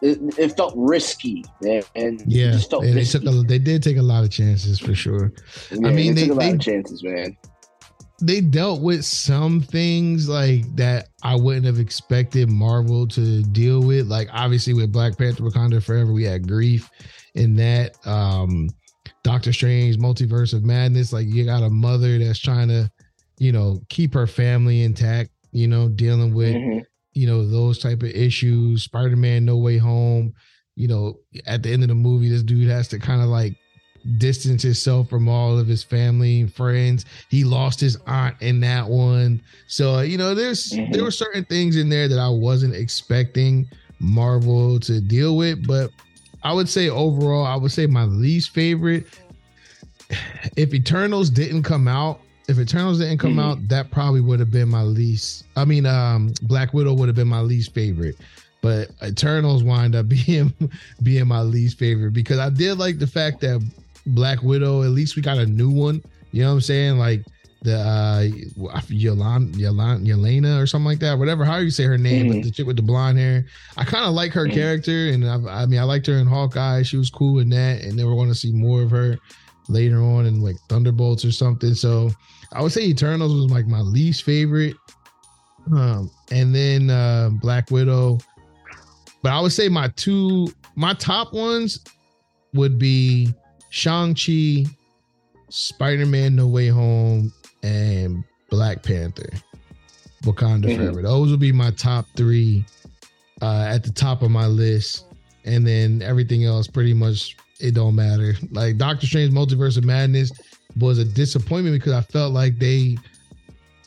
[0.00, 3.98] It, it felt risky, man, and Yeah, just felt they, took a, they did take
[3.98, 5.32] a lot of chances for sure.
[5.70, 7.36] Yeah, mean, they, they- took a lot they- of chances, man.
[8.20, 14.08] they dealt with some things like that I wouldn't have expected Marvel to deal with.
[14.08, 16.90] Like obviously with Black Panther Wakanda Forever, we had grief
[17.36, 17.96] in that.
[18.04, 18.70] Um
[19.24, 22.90] Doctor Strange, Multiverse of Madness, like you got a mother that's trying to,
[23.38, 26.82] you know, keep her family intact, you know, dealing with Mhm.
[27.14, 28.84] you know those type of issues.
[28.84, 30.32] Spider Man No Way Home.
[30.74, 33.54] You know, at the end of the movie, this dude has to kind of like
[34.18, 37.04] distance himself from all of his family and friends.
[37.28, 39.40] He lost his aunt in that one.
[39.68, 40.92] So, you know, there's mm-hmm.
[40.92, 43.68] there were certain things in there that I wasn't expecting
[44.00, 45.90] Marvel to deal with, but
[46.42, 49.06] I would say overall, I would say my least favorite
[50.56, 53.40] if Eternals didn't come out, if Eternals didn't come mm-hmm.
[53.40, 55.44] out, that probably would have been my least.
[55.56, 58.16] I mean, um, Black Widow would have been my least favorite,
[58.60, 60.52] but Eternals wind up being
[61.02, 63.62] being my least favorite because I did like the fact that
[64.06, 64.82] Black Widow.
[64.82, 66.02] At least we got a new one.
[66.32, 66.98] You know what I'm saying?
[66.98, 67.22] Like
[67.62, 68.26] the uh
[68.88, 71.18] Yolanda, Yolanda Yelena or something like that.
[71.18, 72.40] Whatever, how you say her name, mm-hmm.
[72.40, 73.46] but the chick with the blonde hair.
[73.76, 74.54] I kind of like her mm-hmm.
[74.54, 76.82] character, and I, I, mean, I liked her in Hawkeye.
[76.82, 79.18] She was cool in that, and then we're going to see more of her
[79.68, 81.74] later on in like Thunderbolts or something.
[81.74, 82.10] So
[82.52, 84.76] I would say Eternals was like my least favorite.
[85.74, 88.18] Um, and then uh Black Widow.
[89.22, 91.80] But I would say my two my top ones
[92.54, 93.32] would be
[93.70, 94.66] Shang-Chi,
[95.48, 99.30] Spider-Man No Way Home, and Black Panther.
[100.24, 100.82] Wakanda mm-hmm.
[100.82, 101.02] Forever.
[101.02, 102.64] Those would be my top three
[103.40, 105.06] uh, at the top of my list.
[105.44, 108.34] And then everything else pretty much it don't matter.
[108.50, 110.32] Like Doctor Strange Multiverse of Madness
[110.78, 112.96] was a disappointment because I felt like they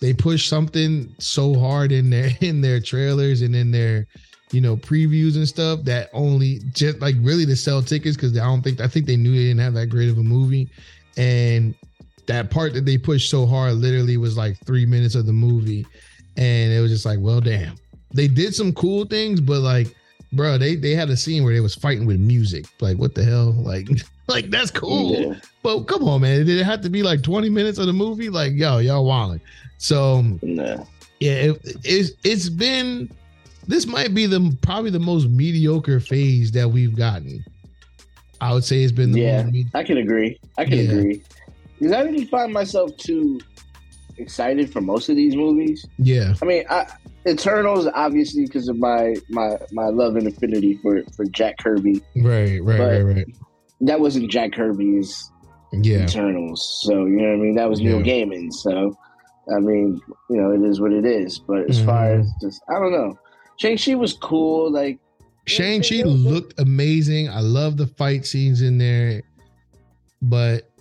[0.01, 4.07] they pushed something so hard in their in their trailers and in their
[4.51, 8.43] you know previews and stuff that only just like really to sell tickets because I
[8.43, 10.69] don't think I think they knew they didn't have that great of a movie.
[11.17, 11.75] And
[12.27, 15.85] that part that they pushed so hard literally was like three minutes of the movie.
[16.37, 17.75] And it was just like well damn.
[18.13, 19.94] They did some cool things but like
[20.35, 23.23] bro they they had a scene where they was fighting with music like what the
[23.23, 23.87] hell like
[24.27, 25.35] like that's cool yeah.
[25.63, 28.29] but come on man did it have to be like 20 minutes of the movie
[28.29, 29.41] like yo y'all walling
[29.77, 30.83] so nah.
[31.19, 33.09] yeah it, it's it's been
[33.67, 37.43] this might be the probably the most mediocre phase that we've gotten.
[38.41, 39.43] I would say it's been the yeah.
[39.43, 40.39] Med- I can agree.
[40.57, 40.91] I can yeah.
[40.91, 41.21] agree
[41.79, 43.39] because I didn't find myself too
[44.17, 45.85] excited for most of these movies.
[45.97, 46.87] Yeah, I mean, I,
[47.27, 52.01] Eternals obviously because of my my my love and affinity for for Jack Kirby.
[52.15, 53.27] Right, right, right, right.
[53.81, 55.31] That wasn't Jack Kirby's
[55.71, 56.05] yeah.
[56.05, 57.55] Eternals, so you know what I mean.
[57.55, 58.25] That was Neil yeah.
[58.25, 58.97] Gaiman, so.
[59.55, 60.01] I mean,
[60.31, 61.37] you know, it is what it is.
[61.37, 61.85] But as mm-hmm.
[61.85, 63.15] far as just, I don't know.
[63.57, 64.71] Shang Chi was cool.
[64.71, 64.97] Like
[65.45, 67.29] Shang Chi looked amazing.
[67.29, 69.21] I love the fight scenes in there,
[70.21, 70.71] but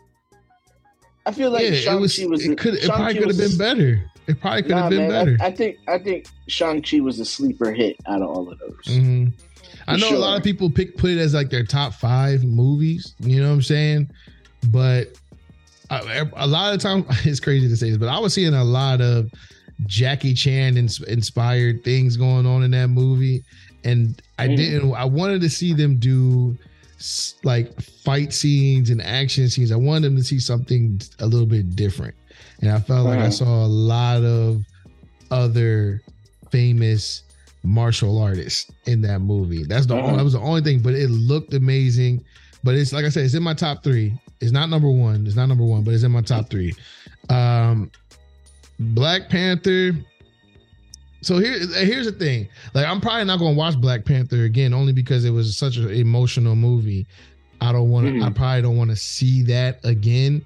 [1.27, 3.57] I feel like yeah, Shang-Chi it was, was it could it probably could have been
[3.57, 4.11] better.
[4.27, 5.37] It probably could have nah, been man, better.
[5.41, 8.59] I, I, think I think Shang Chi was a sleeper hit out of all of
[8.59, 8.85] those.
[8.87, 9.29] Mm-hmm.
[9.87, 10.17] I know sure.
[10.17, 13.15] a lot of people pick put it as like their top five movies.
[13.21, 14.11] You know what I'm saying?
[14.71, 15.19] But
[15.91, 18.65] I, a lot of time it's crazy to say this, but I was seeing a
[18.65, 19.31] lot of
[19.87, 23.45] Jackie Chan inspired things going on in that movie,
[23.83, 24.57] and I mm.
[24.57, 24.95] didn't.
[24.95, 26.57] I wanted to see them do
[27.43, 29.73] like fight scenes and action scenes.
[29.73, 32.15] I wanted them to see something a little bit different,
[32.61, 34.63] and I felt like I saw a lot of
[35.31, 36.03] other
[36.51, 37.23] famous
[37.63, 39.65] martial artists in that movie.
[39.65, 42.25] That's the only, that was the only thing, but it looked amazing.
[42.63, 44.19] But it's like I said, it's in my top three.
[44.41, 45.27] It's not number one.
[45.27, 46.75] It's not number one, but it's in my top three.
[47.29, 47.91] Um,
[48.79, 49.93] Black Panther.
[51.25, 52.49] So here, here's the thing.
[52.75, 55.91] Like, I'm probably not gonna watch Black Panther again, only because it was such an
[55.91, 57.07] emotional movie.
[57.61, 58.13] I don't want to.
[58.13, 58.23] Mm.
[58.23, 58.35] I hmm.
[58.35, 60.45] probably don't want to see that again.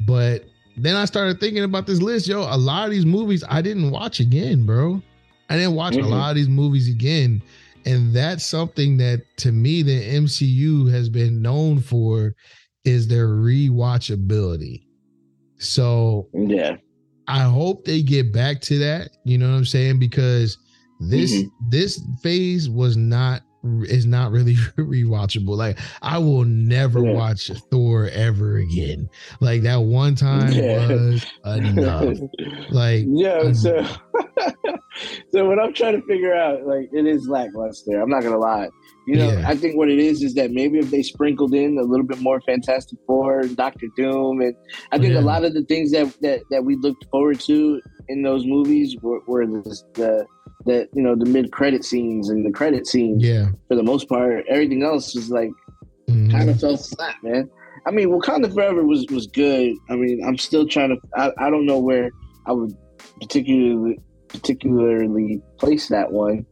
[0.00, 0.44] But
[0.76, 2.42] then I started thinking about this list, yo.
[2.42, 5.02] A lot of these movies I didn't watch again, bro.
[5.48, 6.04] I didn't watch mm-hmm.
[6.04, 7.42] a lot of these movies again,
[7.84, 12.36] and that's something that to me the MCU has been known for
[12.84, 14.84] is their rewatchability.
[15.58, 16.76] So yeah,
[17.30, 19.10] I hope they get back to that.
[19.24, 20.00] You know what I'm saying?
[20.00, 20.58] Because
[20.98, 21.68] this mm-hmm.
[21.68, 25.56] this phase was not is not really rewatchable.
[25.56, 27.12] Like I will never yeah.
[27.12, 29.08] watch Thor ever again.
[29.40, 30.88] Like that one time yeah.
[30.88, 32.18] was enough.
[32.70, 33.52] like yeah.
[33.52, 33.86] So
[35.32, 38.00] so what I'm trying to figure out, like it is lackluster.
[38.00, 38.68] I'm not gonna lie.
[39.06, 39.48] You know, yeah.
[39.48, 42.20] I think what it is is that maybe if they sprinkled in a little bit
[42.20, 44.54] more Fantastic Four, Doctor Doom, and
[44.92, 48.22] I think a lot of the things that, that that we looked forward to in
[48.22, 49.62] those movies were, were the,
[49.94, 50.26] the
[50.64, 53.22] the you know the mid credit scenes and the credit scenes.
[53.22, 55.50] Yeah, for the most part, everything else was like
[56.08, 56.30] mm-hmm.
[56.30, 57.50] kind of fell flat, man.
[57.86, 59.74] I mean, Wakanda Forever was was good.
[59.88, 60.98] I mean, I'm still trying to.
[61.16, 62.10] I, I don't know where
[62.46, 62.76] I would
[63.20, 66.46] particularly particularly place that one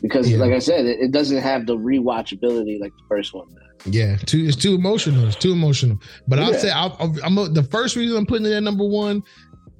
[0.00, 0.38] because, yeah.
[0.38, 3.94] like I said, it, it, doesn't have the rewatchability like the first one does.
[3.94, 5.26] Yeah, too it's too emotional.
[5.26, 5.98] It's too emotional.
[6.26, 6.86] But I'll say i
[7.24, 9.22] am the first reason I'm putting it at number one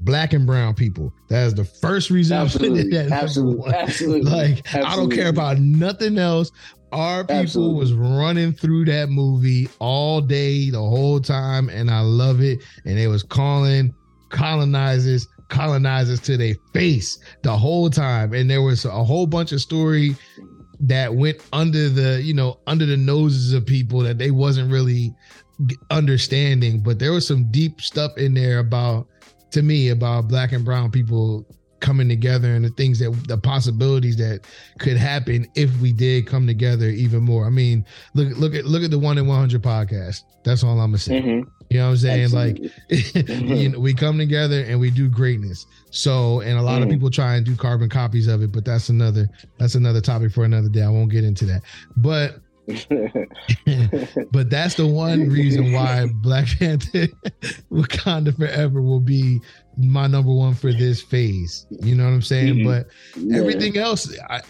[0.01, 1.13] black and brown people.
[1.29, 2.99] That is the first reason Absolutely.
[2.99, 3.73] Absolutely.
[3.75, 4.31] Absolutely.
[4.31, 6.51] Like I don't care about nothing else.
[6.93, 7.79] Our people Absolutely.
[7.79, 12.61] was running through that movie all day, the whole time, and I love it.
[12.87, 13.95] And they was calling
[14.31, 18.33] colonizers, colonizers to their face the whole time.
[18.33, 20.17] And there was a whole bunch of story
[20.81, 25.15] that went under the, you know, under the noses of people that they wasn't really
[25.91, 26.81] understanding.
[26.81, 29.08] But there was some deep stuff in there about,
[29.53, 31.47] to me, about black and brown people
[31.81, 34.41] coming together and the things that the possibilities that
[34.81, 37.47] could happen if we did come together even more.
[37.47, 37.85] I mean,
[38.15, 40.25] look look at look at the one in 100 podcast.
[40.45, 41.21] That's all I'm gonna say.
[41.23, 41.45] Mhm.
[41.71, 42.31] You know what I'm saying?
[42.33, 43.57] Like Absolutely.
[43.63, 45.67] you know, we come together and we do greatness.
[45.91, 46.93] So, and a lot of Mhm.
[46.93, 50.45] people try and do carbon copies of it, but that's another that's another topic for
[50.45, 50.83] another day.
[50.83, 51.63] I won't get into that.
[51.97, 52.41] But
[54.33, 57.07] but that's the one reason why Black Panther
[57.73, 59.41] Wakanda Forever will be
[59.77, 61.67] my number one for this phase.
[61.83, 62.57] You know what I'm saying?
[62.57, 62.65] Mhm.
[62.65, 63.39] But Yeah.
[63.39, 64.43] everything else, I,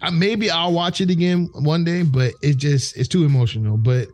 [0.00, 3.76] I maybe I'll watch it again one day, but it just it's too emotional.
[3.76, 4.08] But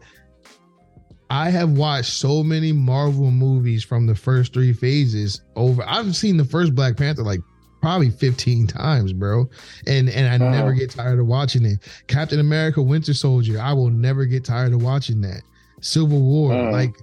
[1.30, 5.82] I have watched so many Marvel movies from the first three phases over.
[5.87, 7.40] I've seen the first Black Panther like
[7.88, 9.48] probably 15 times, bro.
[9.87, 11.79] And and I never get tired of watching it.
[12.07, 15.40] Captain America Winter Soldier, I will never get tired of watching that.
[15.81, 16.94] Civil War, like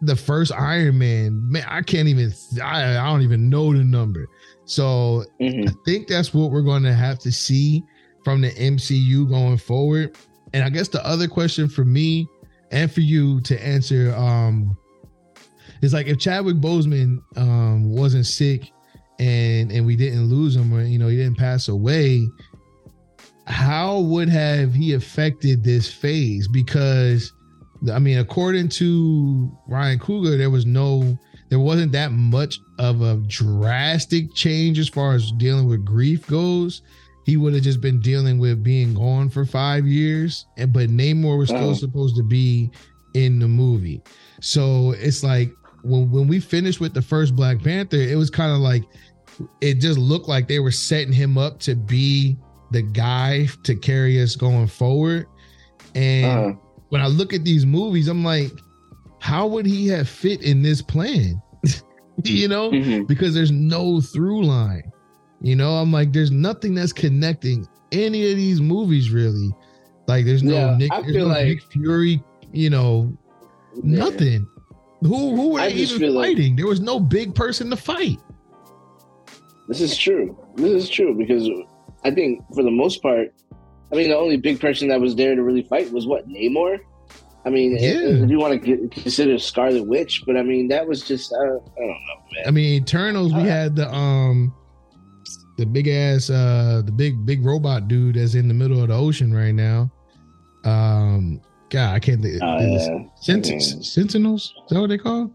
[0.00, 4.26] the first Iron Man, man, I can't even I, I don't even know the number.
[4.64, 5.68] So Mhm.
[5.68, 7.84] I think that's what we're going to have to see
[8.24, 10.16] from the MCU going forward.
[10.52, 12.26] And I guess the other question for me
[12.72, 14.76] and for you to answer um
[15.80, 18.72] is like if Chadwick Boseman um wasn't sick
[19.18, 22.28] and and we didn't lose him or you know he didn't pass away,
[23.46, 26.46] how would have he affected this phase?
[26.46, 27.32] Because
[27.92, 33.16] I mean, according to Ryan Coogler, there was no there wasn't that much of a
[33.26, 36.82] drastic change as far as dealing with grief goes.
[37.24, 41.38] He would have just been dealing with being gone for five years, and but Namor
[41.38, 42.70] was still supposed to be
[43.14, 44.02] in the movie.
[44.40, 48.52] So it's like when when we finished with the first Black Panther, it was kind
[48.52, 48.84] of like
[49.60, 52.36] it just looked like they were setting him up to be
[52.72, 55.26] the guy to carry us going forward.
[55.94, 56.52] And Uh-huh.
[56.88, 58.50] when I look at these movies, I'm like,
[59.20, 61.40] how would he have fit in this plan?
[62.24, 63.06] you know, Mhm.
[63.06, 64.82] because there's no through line.
[65.40, 69.50] You know, I'm like, there's nothing that's connecting any of these movies really.
[70.08, 72.22] Like, there's no Yeah, Nick, I there's feel no like- Nick Fury.
[72.52, 73.16] You know,
[73.84, 74.46] nothing.
[75.00, 76.56] Who who were I they even feel like- fighting?
[76.56, 78.18] there was no big person to fight.
[79.68, 80.36] This is true.
[80.56, 81.48] This is true because
[82.04, 83.32] I think for the most part,
[83.92, 86.78] I mean, the only big person that was there to really fight was what Namor.
[87.44, 88.24] I mean, if- Yeah.
[88.24, 91.62] if you want to consider Scarlet Witch, but I mean, that was just I don't,
[91.76, 92.44] I don't know, man.
[92.46, 94.52] I mean, Eternals, we Uh, had the um
[95.58, 98.94] the big ass uh the big big robot dude that's in the middle of the
[98.94, 99.90] ocean right now.
[100.64, 102.98] Um God, I can't think Uh, yeah.
[103.20, 103.84] Sent-.
[103.84, 104.54] Sentinels?
[104.64, 105.30] Is that what they call?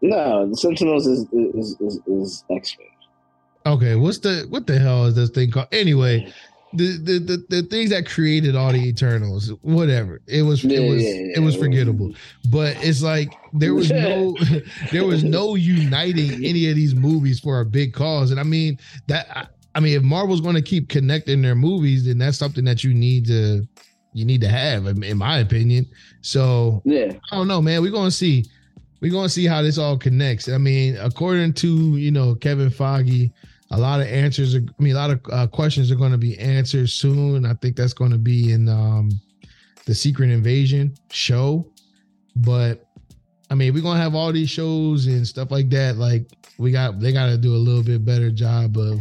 [0.00, 2.88] No, the Sentinels is is is, is X Men.
[3.74, 5.68] Okay, what's the what the hell is this thing called?
[5.70, 6.32] Anyway,
[6.72, 10.20] the the the, the things that created all the Eternals, whatever.
[10.26, 12.14] It was it was yeah, it was forgettable.
[12.50, 14.36] But it's like there was no
[14.90, 18.32] there was no uniting any of these movies for a big cause.
[18.32, 19.46] And I mean that I,
[19.76, 22.92] I mean if Marvel's going to keep connecting their movies, then that's something that you
[22.92, 23.68] need to
[24.12, 25.86] you need to have, in, my opinion.
[26.20, 27.82] So Yeah, I don't know, man.
[27.82, 28.44] We're gonna see.
[29.00, 30.48] We're gonna see how this all connects.
[30.48, 33.32] I mean, according to you know Kevin Feige,
[33.72, 34.54] a lot of answers.
[34.54, 37.44] Are, I mean, a lot of uh, questions are going to be answered soon.
[37.46, 39.10] I think that's going to be in um,
[39.86, 41.66] the Secret Invasion show.
[42.36, 42.86] But
[43.50, 45.96] I mean, we're gonna have all these shows and stuff like that.
[45.96, 46.26] Like
[46.58, 49.00] we got, they got to do a little bit better job of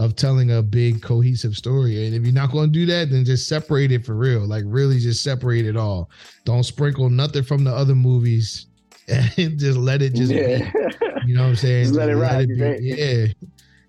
[0.00, 2.06] of telling a big cohesive story.
[2.06, 4.46] And if you're not going to do that, then just separate it for real.
[4.46, 6.08] Like really, just separate it all.
[6.46, 8.66] Don't sprinkle nothing from the other movies.
[9.08, 10.70] And just let it just yeah.
[10.72, 10.78] be.
[11.26, 11.84] You know what I'm saying?
[11.84, 12.62] Just let it ride, be.
[12.62, 12.80] right?
[12.80, 13.26] Yeah.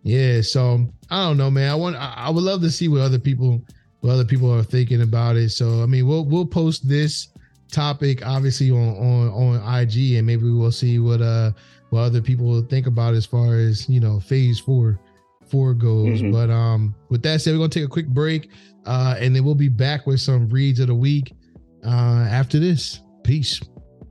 [0.04, 0.42] Yeah.
[0.42, 1.72] So I don't know, man.
[1.72, 3.62] I want I, I would love to see what other people
[4.02, 5.52] what other people are thinking about it.
[5.52, 7.30] So I mean we'll we'll post this
[7.72, 11.52] topic obviously on on on IG and maybe we'll see what uh
[11.92, 15.00] what other people think about as far as you know phase four
[15.52, 16.22] four goes.
[16.22, 16.32] Mhm.
[16.32, 18.50] But um with that said, we're gonna take a quick break
[18.86, 21.34] uh and then we'll be back with some reads of the week
[21.86, 23.02] uh after this.
[23.24, 23.60] Peace.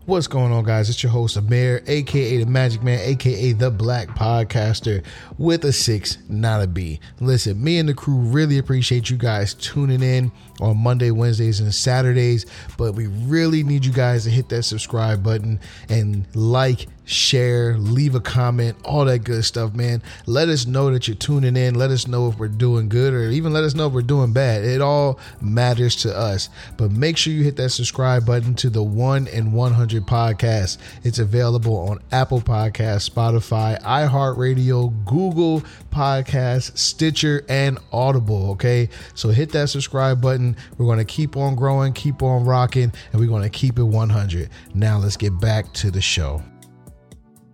[0.06, 0.88] What's going on, guys?
[0.90, 5.04] It's your host, Amir, aka the Magic Man, aka the Black Podcaster,
[5.38, 6.98] with a six, not a B.
[7.20, 11.72] Listen, me and the crew really appreciate you guys tuning in on Monday, Wednesdays, and
[11.72, 15.60] Saturdays, but we really need you guys to hit that subscribe button
[15.90, 20.02] and like, share, leave a comment, all that good stuff, man.
[20.26, 21.74] Let us know that you're tuning in.
[21.74, 24.32] Let us know if we're doing good or even let us know if we're doing
[24.32, 24.64] bad.
[24.64, 26.48] It all matters to us.
[26.76, 30.78] But make sure you hit that subscribe button to the 1 and 100 podcast.
[31.02, 38.52] It's available on Apple Podcasts, Spotify, iHeartRadio, Google Podcasts, Stitcher, and Audible.
[38.52, 38.88] Okay.
[39.14, 40.56] So hit that subscribe button.
[40.78, 43.82] We're going to keep on growing, keep on rocking, and we're going to keep it
[43.82, 44.48] 100.
[44.74, 46.42] Now let's get back to the show.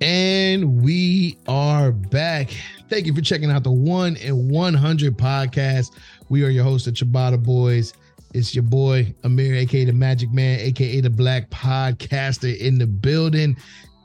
[0.01, 2.51] And we are back.
[2.91, 5.93] Thank you for checking out the 1 and 100 podcast.
[6.29, 7.95] We are your hosts, the Ciabatta Boyz.
[8.35, 13.57] It's your boy, Amir, aka the Magic Man, aka the Black Podcaster in the building.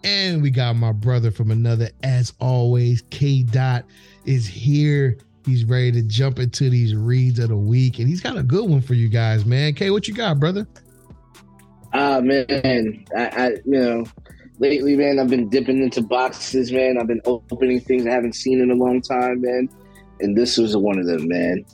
[0.05, 3.83] And we got my brother from another, as always, K Dot
[4.23, 5.17] is here.
[5.45, 8.69] He's ready to jump into these reads of the week, and he's got a good
[8.69, 9.73] one for you guys, man.
[9.73, 10.65] K, what you got, brother?
[11.93, 14.05] Ah, uh, man, I, I, you know,
[14.61, 16.97] lately, man, I've been dipping into boxes, man.
[16.97, 19.67] I've been opening things I haven't seen in a long time, man.
[20.21, 21.65] And this was one of them, man.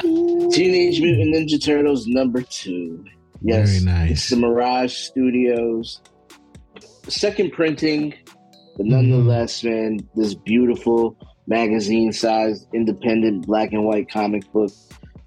[0.50, 3.04] Teenage Mutant Ninja Turtles number two.
[3.40, 4.10] Yes, Very nice.
[4.10, 6.00] It's the Mirage Studios.
[7.08, 8.12] Second printing,
[8.76, 9.70] but nonetheless, mm.
[9.70, 11.16] man, this beautiful
[11.46, 14.72] magazine sized independent black and white comic book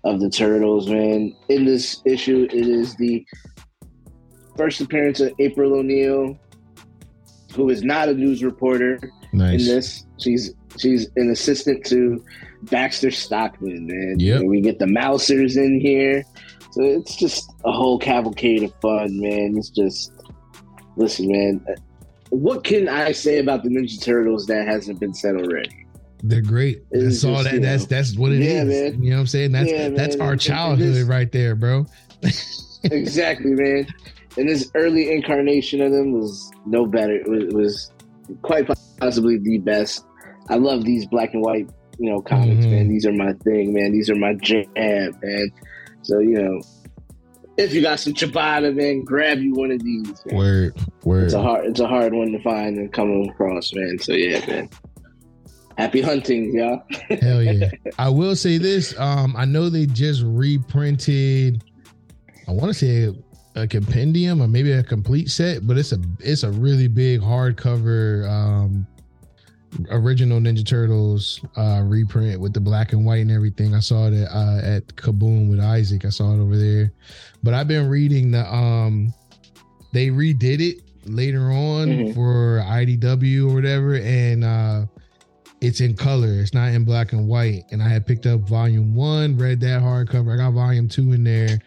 [0.04, 1.34] of the Turtles, man.
[1.48, 3.26] In this issue, it is the
[4.58, 6.38] first appearance of April O'Neil,
[7.56, 9.00] who is not a news reporter
[9.34, 9.62] nice.
[9.62, 10.06] in this.
[10.18, 12.24] She's she's an assistant to
[12.64, 14.16] Baxter Stockman, man.
[14.20, 14.44] Yep.
[14.44, 16.24] we get the Mousers in here.
[16.72, 19.56] So it's just a whole cavalcade of fun, man.
[19.58, 20.12] It's just
[20.96, 21.66] listen, man.
[21.68, 21.80] Uh,
[22.30, 25.88] what can I say about the Ninja Turtles that hasn't been said already?
[26.22, 26.84] They're great.
[26.92, 27.62] That's all that.
[27.62, 28.94] That's that's what it yeah, is.
[28.94, 29.04] Man.
[29.04, 29.52] You know what I'm saying?
[29.54, 31.86] That's yeah, that's our childhood right there, bro.
[32.84, 33.88] exactly, man.
[34.40, 37.14] And this early incarnation of them was no better.
[37.14, 37.92] It was, it was
[38.42, 40.06] quite possibly the best.
[40.48, 42.72] I love these black and white, you know, comics, mm-hmm.
[42.72, 42.88] man.
[42.88, 43.92] These are my thing, man.
[43.92, 45.52] These are my jam, man.
[46.04, 46.62] So you know,
[47.58, 50.26] if you got some ciabatta, man, grab you one of these.
[50.28, 50.38] Man.
[50.38, 51.26] Word, word.
[51.26, 54.00] It's a hard, it's a hard one to find and come across, man.
[54.00, 54.70] So yeah, man.
[55.78, 56.82] Happy hunting, y'all.
[57.22, 57.72] Hell yeah!
[57.98, 58.98] I will say this.
[58.98, 61.62] Um, I know they just reprinted.
[62.48, 63.14] I want to say
[63.56, 68.30] a compendium or maybe a complete set, but it's a it's a really big hardcover
[68.30, 68.88] um
[69.92, 73.76] original Ninja Turtles uh reprint with the black and white and everything.
[73.76, 76.06] I saw it at, uh, at Kaboom with Isaac.
[76.06, 76.92] I saw it over there.
[77.44, 79.14] But I've been reading the um
[79.92, 82.14] they redid it later on mm-hmm.
[82.14, 84.86] for IDW or whatever and uh
[85.62, 86.40] it's in color.
[86.40, 87.66] It's not in black and white.
[87.72, 90.34] And I had picked up volume one, read that hardcover.
[90.34, 91.60] I got volume two in there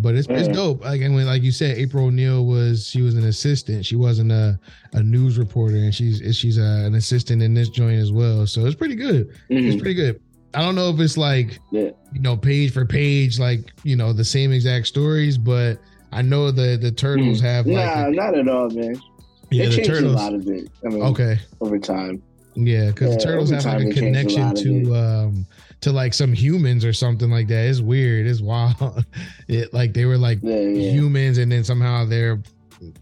[0.00, 0.84] but it's, it's dope.
[0.84, 3.84] Like and when, like you said, April O'Neil was she was an assistant.
[3.84, 4.58] She wasn't a,
[4.92, 8.46] a news reporter, and she's she's a, an assistant in this joint as well.
[8.46, 9.28] So it's pretty good.
[9.50, 9.68] Mm-hmm.
[9.68, 10.20] It's pretty good.
[10.54, 11.90] I don't know if it's like yeah.
[12.12, 15.78] you know page for page, like you know the same exact stories, but
[16.12, 17.46] I know the the turtles mm-hmm.
[17.46, 19.00] have like nah, a, not at all, man.
[19.50, 20.14] Yeah, they the turtles.
[20.14, 20.68] a lot of it.
[20.84, 22.22] I mean, okay, over time.
[22.54, 25.46] Yeah, because yeah, the turtles have like a connection a to um
[25.80, 27.66] to like some humans or something like that.
[27.66, 28.26] It's weird.
[28.26, 29.04] It's wild.
[29.48, 30.92] It like they were like yeah, yeah.
[30.92, 32.40] humans, and then somehow their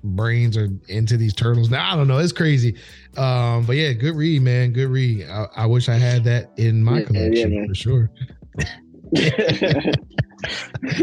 [0.02, 1.70] brains are into these turtles.
[1.70, 2.18] Now I don't know.
[2.18, 2.76] It's crazy.
[3.16, 4.72] Um, but yeah, good read, man.
[4.72, 5.28] Good read.
[5.28, 8.10] I, I wish I had that in my yeah, collection for sure.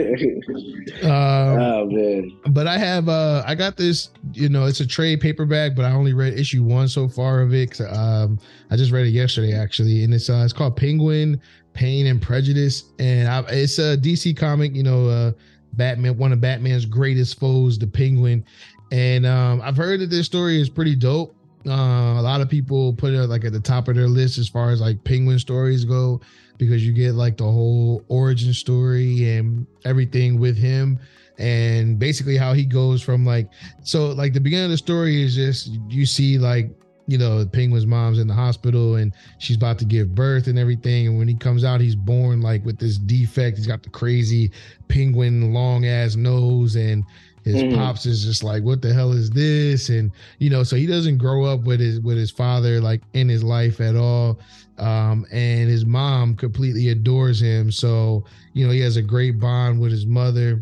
[1.03, 2.31] um, oh man!
[2.49, 4.09] But I have uh I got this.
[4.33, 7.53] You know, it's a trade paperback, but I only read issue one so far of
[7.53, 7.79] it.
[7.81, 11.41] Um, I just read it yesterday actually, and it's uh it's called Penguin
[11.75, 14.73] Pain and Prejudice, and I, it's a DC comic.
[14.73, 15.31] You know, uh,
[15.73, 18.43] Batman, one of Batman's greatest foes, the Penguin,
[18.91, 21.35] and um, I've heard that this story is pretty dope.
[21.67, 24.47] Uh, a lot of people put it like at the top of their list as
[24.47, 26.21] far as like Penguin stories go,
[26.57, 30.99] because you get like the whole origin story and everything with him
[31.37, 33.49] and basically how he goes from like
[33.83, 36.69] so like the beginning of the story is just you see like
[37.07, 40.57] you know, the Penguin's mom's in the hospital and she's about to give birth and
[40.57, 41.07] everything.
[41.07, 43.57] And when he comes out, he's born like with this defect.
[43.57, 44.51] He's got the crazy
[44.87, 47.05] penguin long ass nose and
[47.43, 47.75] his mm.
[47.75, 49.89] pops is just like, what the hell is this?
[49.89, 53.29] And you know, so he doesn't grow up with his with his father like in
[53.29, 54.39] his life at all.
[54.79, 57.71] Um, and his mom completely adores him.
[57.71, 60.59] So, you know, he has a great bond with his mother.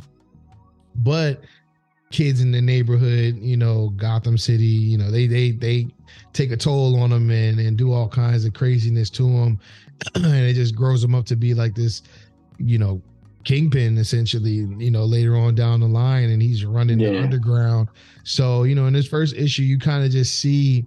[0.97, 1.41] But
[2.11, 5.87] kids in the neighborhood, you know, Gotham City, you know, they they they
[6.34, 9.59] take a toll on him and and do all kinds of craziness to him,
[10.16, 12.03] and it just grows him up to be like this,
[12.57, 13.01] you know,
[13.43, 17.88] kingpin essentially you know later on down the line and he's running the underground.
[18.24, 20.86] So you know in this first issue you kind of just see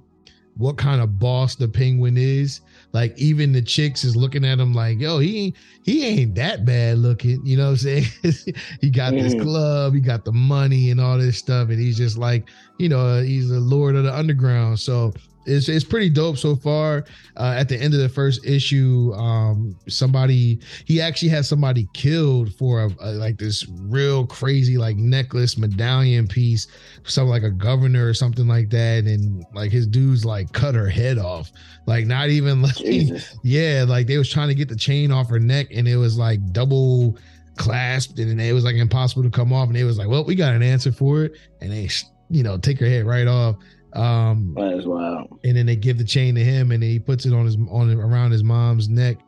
[0.57, 2.63] what kind of boss the penguin is
[2.97, 6.65] like even the chicks is looking at him like yo he ain't he ain't that
[6.65, 7.41] bad looking.
[7.45, 8.07] You know what i'm saying?
[8.81, 9.41] He got this Mhm.
[9.43, 13.23] club he got the money and all this stuff and he's just like you know
[13.23, 14.81] he's the lord of the underground.
[14.81, 15.13] So
[15.47, 17.05] it's, it's pretty dope so far.
[17.37, 22.55] Uh, at the end of the first issue um somebody he actually had somebody killed
[22.55, 26.67] for a, a- like this real crazy like necklace medallion piece
[27.05, 29.05] something like a governor or something like that.
[29.05, 31.51] And like his dudes like cut her head off.
[31.87, 33.37] Like not even like Jesus.
[33.43, 36.19] yeah like they was trying to get the chain off her neck and it was
[36.19, 37.17] like double
[37.57, 39.69] clasped and it was like impossible to come off.
[39.69, 41.33] And they was like well we got an answer for it.
[41.61, 41.89] And they
[42.31, 43.57] you know take her head right off
[43.97, 45.39] um That is wild.
[45.45, 47.91] and then they give the chain to him and he puts it on his on
[47.99, 49.19] around his mom's neck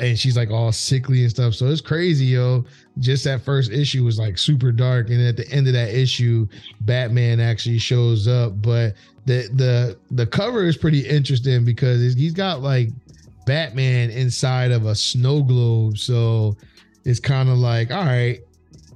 [0.00, 1.54] and she's like all sickly and stuff.
[1.54, 2.64] So it's crazy yo.
[2.98, 6.48] Just that first issue was like super dark and at the end of that issue
[6.80, 8.60] batman actually shows up.
[8.60, 8.94] But
[9.26, 12.88] the the the cover is pretty interesting because he's got like
[13.46, 15.96] batman inside of a snow globe.
[15.98, 16.56] So
[17.04, 18.40] it's kind of like all right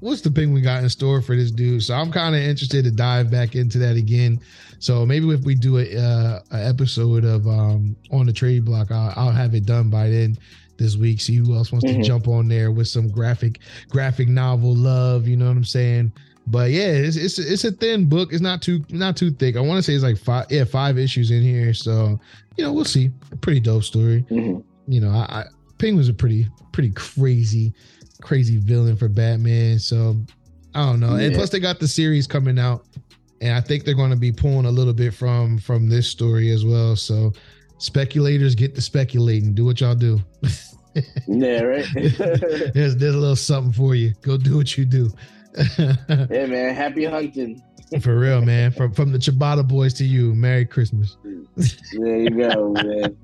[0.03, 2.91] what's the penguin got in store for this dude so i'm kind of interested to
[2.91, 4.39] dive back into that again
[4.79, 8.91] so maybe if we do a, uh, a episode of um, on the trade block,
[8.91, 10.37] I'll, I'll have it done by then
[10.77, 11.21] this week.
[11.21, 11.99] See who else wants Mhm.
[11.99, 15.29] to jump on there with some graphic graphic novel love.
[15.29, 16.11] You know what I'm saying?
[16.49, 18.33] But yeah, it's it's it's a thin book.
[18.33, 19.55] It's not too not too thick.
[19.57, 21.73] I want to say it's like five yeah five issues in here.
[21.75, 22.19] So
[22.57, 23.11] you know we'll see.
[23.31, 24.27] A pretty dope story.
[24.33, 24.65] Mhm.
[24.89, 25.45] You know, I, I
[25.79, 27.73] Penguin's a pretty pretty crazy
[28.23, 29.79] crazy villain for Batman.
[29.79, 30.17] So
[30.75, 31.17] I don't know.
[31.17, 32.87] And plus they got the series coming out
[33.43, 36.51] and I think they're going to be pulling a little bit from from this story
[36.51, 36.95] as well.
[36.97, 37.33] So
[37.79, 39.53] speculators get to speculating.
[39.53, 40.21] Do what y'all do.
[41.27, 41.87] Yeah, right.
[41.95, 44.13] there's there's a little something for you.
[44.21, 45.11] Go do what you do.
[45.79, 46.75] yeah, man.
[46.75, 47.63] Happy hunting.
[48.03, 48.73] for real, man.
[48.73, 50.35] From from the Ciabatta Boyz to you.
[50.35, 51.17] Merry Christmas.
[51.25, 53.17] There you go, man.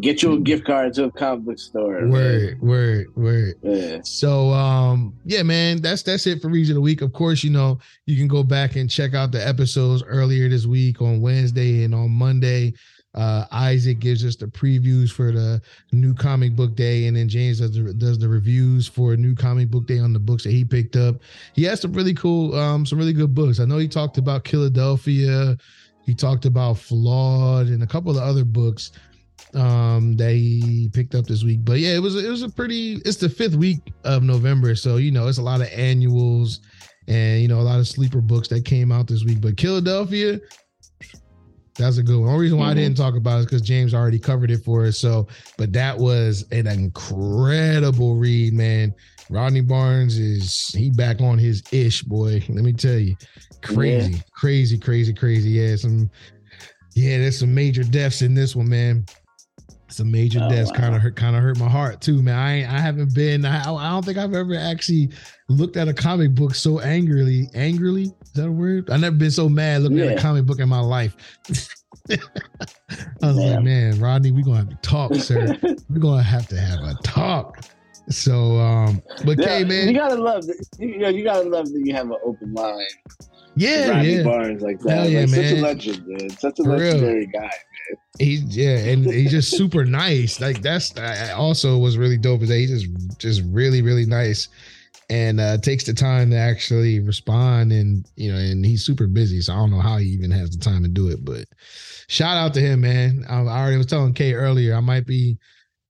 [0.00, 2.00] Get you a gift card to a comic book store.
[2.00, 2.10] man.
[2.10, 3.54] Word, word, word.
[3.62, 4.00] Yeah.
[4.02, 7.02] So um yeah man that's that's it for Reads of the Week.
[7.02, 10.64] Of course, you know, you can go back and check out the episodes earlier this
[10.64, 12.72] week on Wednesday and on Monday.
[13.14, 15.60] Uh Isaac gives us the previews for the
[15.92, 19.70] new comic book day, and then James does the, does the reviews for new comic
[19.70, 21.16] book day on the books that he picked up.
[21.52, 23.60] He has some really cool, um, some really good books.
[23.60, 25.60] I know he talked about Killadelphia,
[26.06, 28.92] he talked about Flawed, and a couple of other books
[29.54, 32.94] um that he picked up this week but yeah it was it was a pretty
[33.04, 36.60] it's the fifth week of november so you know it's a lot of annuals
[37.06, 40.40] and you know a lot of sleeper books that came out this week but Killadelphia
[41.78, 42.26] that's a good one.
[42.26, 42.76] The only reason why I Mhm.
[42.76, 44.98] didn't talk about it is because James already covered it for us.
[44.98, 45.26] So,
[45.56, 48.94] but that was an incredible read, man.
[49.30, 52.44] Rodney Barnes is he back on his ish, boy.
[52.50, 53.16] Let me tell you,
[53.62, 55.48] crazy, crazy, crazy, crazy.
[55.48, 56.10] Yeah, some,
[56.94, 59.06] yeah, there's some major deaths in this one, man.
[59.92, 60.78] Some major Oh, deaths wow.
[60.78, 62.34] kind of hurt, kind of hurt my heart too, man.
[62.38, 65.10] I I haven't been, I, I don't think I've ever actually
[65.48, 67.48] looked at a comic book so angrily.
[67.54, 68.90] Angrily, is that a word?
[68.90, 71.16] I've never been so mad looking at a comic book in my life.
[72.10, 72.16] I
[73.22, 73.64] was like, Man.
[73.64, 75.56] man, Rodney, we're gonna have to talk, sir.
[75.90, 77.64] we're gonna have to have a talk.
[78.08, 80.66] So, um, but Yeah, okay, You gotta love that.
[80.78, 82.86] You, know, you gotta love that you have an open mind.
[83.54, 84.90] yeah, Rodney yeah, Barnes like that.
[84.90, 86.30] Hell yeah, like, Such a legend, man.
[86.30, 86.78] Such a For real.
[86.94, 87.50] legendary guy.
[88.18, 90.40] he's yeah, and he's just super nice.
[90.40, 92.42] Like that's uh, also was really dope.
[92.42, 94.48] Is that he's just just really really nice,
[95.08, 97.72] and uh, takes the time to actually respond.
[97.72, 100.50] And you know, and he's super busy, so I don't know how he even has
[100.50, 101.24] the time to do it.
[101.24, 101.44] But
[102.08, 103.24] shout out to him, man.
[103.28, 105.38] I, I already was telling Kay earlier, I might be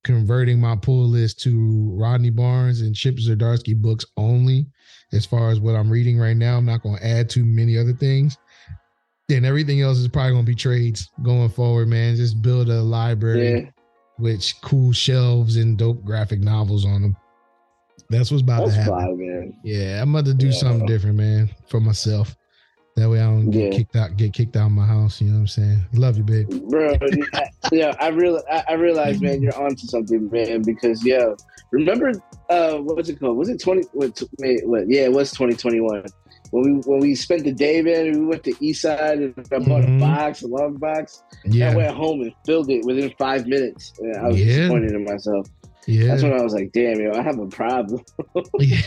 [0.05, 4.67] converting my pull list to Rodney Barnes and Chip Zdarsky books only,
[5.13, 6.57] as far as what I'm reading right now.
[6.59, 8.37] I'm not going to add too many other things.
[9.29, 12.17] Then everything else is probably going to be trades going forward, man.
[12.17, 13.71] Just build a library Yeah,
[14.19, 17.17] with cool shelves and dope graphic novels on them.
[18.11, 19.19] That's what's about that's to happen.
[19.19, 19.57] fine.
[19.65, 20.53] Yeah, I'm about to do Yeah.
[20.53, 22.37] something different, man, for myself.
[22.97, 23.79] That way I don't get Yeah.
[23.79, 25.21] kicked out, get kicked out of my house.
[25.21, 25.81] You know what I'm saying?
[25.95, 26.49] Love you, babe.
[26.69, 26.95] bro.
[27.35, 30.61] I, yeah, I real I, I realize, man, you're onto something, man.
[30.63, 31.33] Because yeah,
[31.71, 32.13] remember
[32.51, 33.39] uh, was it called?
[33.39, 33.83] Was it twenty?
[33.93, 34.21] What?
[34.65, 34.89] what?
[34.91, 36.05] Yeah, it was 2021.
[36.51, 39.59] When we when we spent the day, man, we went to East Side and I
[39.61, 39.97] bought Mhm.
[39.97, 41.23] a box, a long box.
[41.47, 43.95] Yeah, I went home and filled it within five minutes.
[44.01, 44.47] And I was Yeah.
[44.57, 45.47] disappointed in myself.
[45.87, 46.07] Yeah.
[46.09, 48.03] That's when I was like, damn, yo, I have a problem.
[48.59, 48.81] yeah.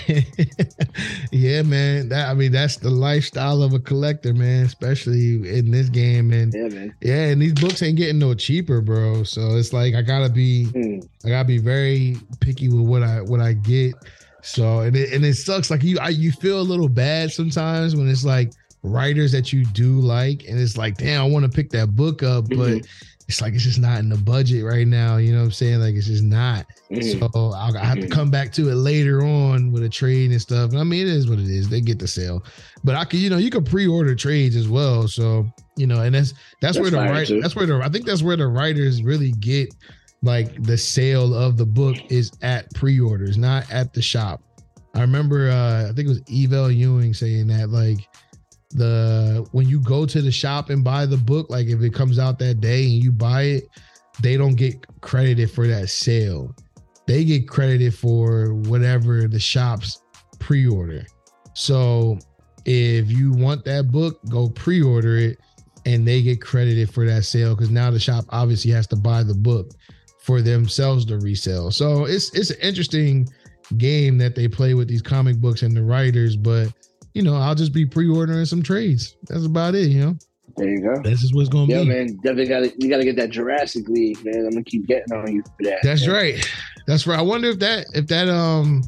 [1.31, 2.09] yeah, man.
[2.09, 4.65] That I mean, that's the lifestyle of a collector, man.
[4.65, 6.95] Especially in this game, and Yeah, man.
[7.01, 9.23] yeah, and these books ain't getting no cheaper, bro.
[9.23, 11.07] So it's like I gotta be, Mm.
[11.25, 13.95] I gotta be very picky with what I what I get.
[14.41, 15.71] So and it, and it sucks.
[15.71, 18.51] Like you, I, you feel a little bad sometimes when it's like
[18.83, 22.21] writers that you do like, and it's like, damn, I want to pick that book
[22.21, 22.87] up, but Mhm.
[23.27, 25.17] It's like it's just not in the budget right now.
[25.17, 25.79] You know what I'm saying?
[25.79, 26.67] Like it's just not.
[26.91, 27.19] Mhm.
[27.19, 28.11] So I'll, I have to Mhm.
[28.11, 30.69] come back to it later on with a trade and stuff.
[30.71, 31.67] And I mean, it is what it is.
[31.67, 32.43] They get the sale,
[32.83, 35.07] but I can, you know, you can pre-order trades as well.
[35.07, 38.05] So you know, and that's that's, That's where the right that's where the I think
[38.05, 39.73] that's where the writers really get
[40.21, 44.41] like the sale of the book is at pre-orders, not at the shop.
[44.93, 46.71] I remember uh I think it was Eve L.
[46.71, 48.07] Ewing saying that like
[48.75, 52.19] the when you go to the shop and buy the book, like if it comes
[52.19, 53.69] out that day and you buy it,
[54.21, 56.55] they don't get credited for that sale.
[57.07, 60.01] They get credited for whatever the shops
[60.39, 61.05] pre-order.
[61.53, 62.17] So
[62.65, 65.39] if you want that book, go pre-order it
[65.85, 69.23] and they get credited for that sale because now the shop obviously has to buy
[69.23, 69.71] the book
[70.19, 71.71] for themselves to resell.
[71.71, 73.27] So it's it's an interesting
[73.77, 76.73] game that they play with these comic books and the writers, but
[77.15, 79.15] you know, I'll just be pre-ordering some trades.
[79.29, 80.15] That's about it, you know.
[80.57, 81.01] There you go.
[81.01, 81.89] This is what's gonna Yo, be.
[81.89, 84.45] man, definitely got to you got to get that Jurassic League, man.
[84.45, 85.79] I'm gonna keep getting on you for that.
[85.81, 86.15] That's man.
[86.15, 86.51] right.
[86.87, 87.17] That's right.
[87.17, 88.83] I wonder if that if that um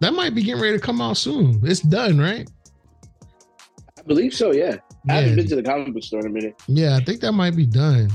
[0.00, 1.60] that might be getting ready to come out soon.
[1.62, 2.48] It's done, right?
[3.98, 4.52] I believe so.
[4.52, 4.76] Yeah,
[5.08, 6.60] I haven't been to the comic book store in a minute.
[6.66, 8.10] yeah, I think that might be done.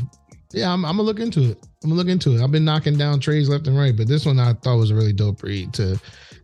[0.52, 1.68] Yeah, I'm, I'm gonna look into it.
[1.84, 2.42] I'm gonna look into it.
[2.42, 4.96] I've been knocking down trades left and right, but this one I thought was a
[4.96, 6.00] really dope read to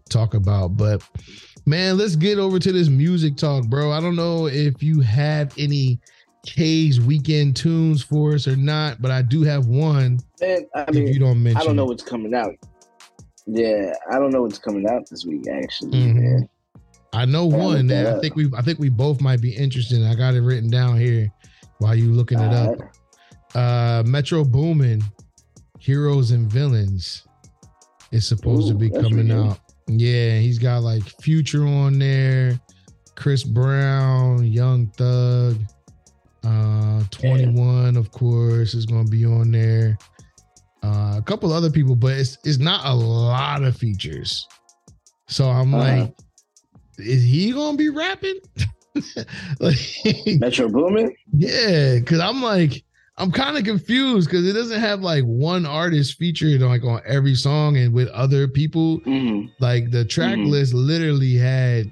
[0.09, 0.77] talk about.
[0.77, 1.03] But
[1.65, 3.91] man, let's get over to this music talk, bro.
[3.91, 5.99] I don't know if you have any
[6.45, 10.19] K's weekend tunes for us or not, but I do have one.
[10.39, 12.55] Man, I if you don't mention, I don't know what's coming out.
[13.45, 15.47] Yeah, I don't know what's coming out this week.
[15.47, 16.15] Actually, Mhm.
[16.15, 16.49] man.
[17.13, 17.87] I know one.
[17.87, 20.01] that I think we I think we both might be interested.
[20.03, 21.29] I got it written down here
[21.79, 22.77] while you looking it up.
[23.53, 25.03] Uh Metro Boomin,
[25.79, 27.27] Heroes and Villains
[28.11, 29.59] is supposed to be coming really out.
[29.99, 32.59] Yeah, he's got like Future on there,
[33.15, 35.57] Chris Brown, Young Thug,
[36.43, 39.97] uh 21 of course is going to be on there.
[40.83, 44.47] Uh, a couple other people, but it's it's not a lot of features.
[45.27, 46.01] So I'm Uh-huh.
[46.01, 46.15] like,
[46.97, 48.39] is he gonna be rapping?
[49.59, 49.77] like,
[50.39, 51.13] Metro Boomin.
[51.33, 52.83] yeah, because I'm like,
[53.17, 57.35] I'm kind of confused because it doesn't have like one artist featured like on every
[57.35, 58.99] song and with other people.
[59.01, 59.51] Mm.
[59.59, 60.49] Like the track Mhm.
[60.49, 61.91] list literally had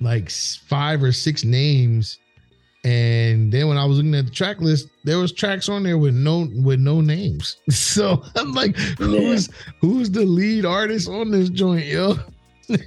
[0.00, 2.18] like five or six names.
[2.82, 5.98] And then when I was looking at the track list, there was tracks on there
[5.98, 7.56] with no with no names.
[7.70, 12.16] So I'm like, who's who's the lead artist on this joint, yo?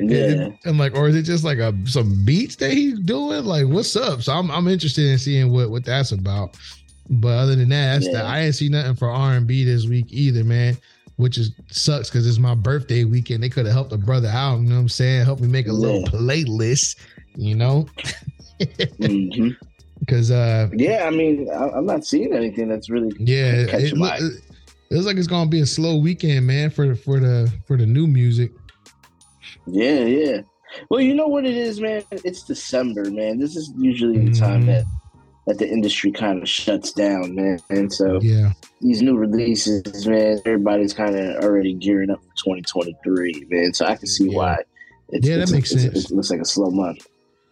[0.00, 0.50] Yeah.
[0.64, 3.44] I'm like, or is it just like a some beats that he's doing?
[3.44, 4.22] Like, what's up?
[4.22, 6.56] So I'm I'm interested in seeing what what that's about.
[7.10, 9.86] But other than that, that's the, I didn't see nothing for R and B this
[9.86, 10.76] week either, man.
[11.16, 13.42] Which is sucks because it's my birthday weekend.
[13.42, 14.60] They could have helped a brother out.
[14.60, 15.24] You know what I'm saying?
[15.24, 16.96] Help me make a little playlist.
[17.34, 17.88] You know,
[18.98, 19.50] hmm
[20.00, 23.12] because uh, Yeah, I mean, I, I'm not seeing anything that's really.
[23.18, 27.52] yeah, it, it looks like it's gonna be a slow weekend, man, for for the
[27.66, 28.52] for the new music.
[29.70, 30.40] Yeah, yeah.
[30.90, 32.02] Well, you know what it is, man.
[32.10, 33.38] It's December, man.
[33.38, 34.66] This is usually the time mm.
[34.66, 34.84] that
[35.46, 37.58] that the industry kind of shuts down, man.
[37.70, 38.52] And so Yeah,
[38.82, 43.72] these new releases, man, everybody's kind of already gearing up for 2023, man.
[43.72, 44.36] So I can see Yeah.
[44.36, 44.56] why.
[45.08, 46.10] It's, Yeah, that it's- makes it's- sense.
[46.10, 47.06] It looks like a slow month.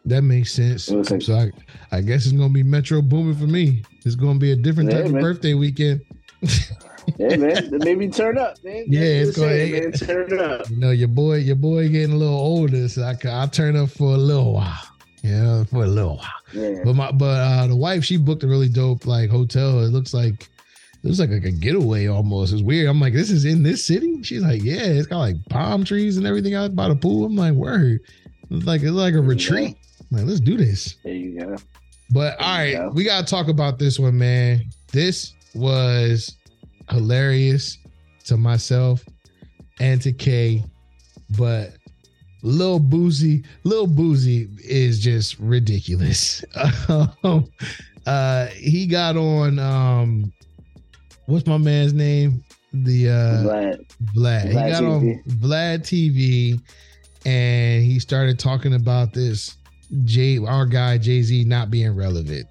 [0.05, 0.89] that makes sense.
[0.91, 1.51] Like- so I,
[1.91, 3.83] I guess it's gonna be Metro Boomin for me.
[4.05, 6.03] It's gonna be a different Yeah, type of birthday weekend.
[7.19, 7.69] Yeah, man.
[7.73, 8.85] Maybe turn up, man.
[8.89, 9.93] Yeah, it's going- man.
[9.93, 10.69] Turn up.
[10.71, 13.77] You know, your boy, your boy getting a little older, so I can, I'll turn
[13.77, 14.79] up for a little while.
[15.23, 16.31] Yeah, for a little while.
[16.53, 16.83] Yeah.
[16.85, 19.81] But my but uh the wife, she booked a really dope like hotel.
[19.81, 22.53] It looks like it looks like, like a getaway almost.
[22.53, 22.89] It's weird.
[22.89, 24.23] I'm like, this is in this city?
[24.23, 27.25] She's like, Yeah, it's got like palm trees and everything out by the pool.
[27.27, 28.01] I'm like, word.
[28.51, 29.77] It's like it's like a retreat.
[30.13, 30.97] I'm like, let's do this.
[31.03, 31.57] There you go.
[32.11, 32.91] But There all right, go.
[32.95, 34.63] we gotta talk about this one, man.
[34.93, 36.37] This was
[36.91, 37.79] hilarious
[38.25, 39.05] to myself
[39.81, 40.65] and to Kay,
[41.39, 41.73] but
[42.43, 46.45] Lil Boosie, Lil Boosie is just ridiculous.
[46.89, 47.51] Um,
[48.07, 50.33] uh, he got on um,
[51.27, 52.45] what's my man's name?
[52.73, 53.73] The uh.
[54.15, 54.49] Vlad.
[54.49, 54.89] He Vlad got TV.
[54.89, 56.61] on Vlad TV
[57.27, 59.57] and he started talking about this
[60.05, 62.47] Jay, our guy Jay Z, not being relevant.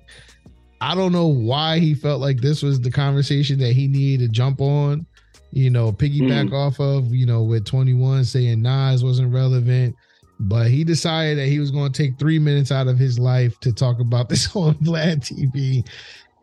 [0.86, 4.31] I don't know why he felt like this was the conversation that he needed to
[4.31, 5.07] jump on,
[5.49, 9.95] you know, piggyback off of, you know, with 21 saying Nas wasn't relevant.
[10.39, 13.59] But he decided that he was going to take three minutes out of his life
[13.61, 15.83] to talk about this on Vlad TV.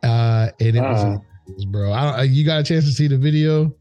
[0.03, 1.19] Uh, and it was Uh,
[1.69, 1.93] bro.
[1.93, 3.73] I don't, you got a chance to see the video?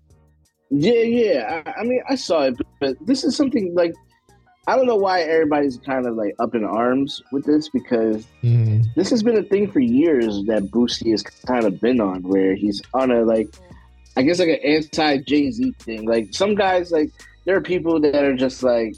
[0.70, 1.64] Yeah, yeah.
[1.66, 3.96] I, I mean, I saw it, but this is something like
[4.68, 8.86] I don't know why everybody's kind of like up in arms with this because Mhm.
[8.96, 12.54] this has been a thing for years that Boosie has kind of been on, where
[12.54, 13.48] he's on a like,
[14.18, 16.06] I guess like an anti Jay Z thing.
[16.08, 17.10] Like some guys, like
[17.46, 18.94] there are people that are just like,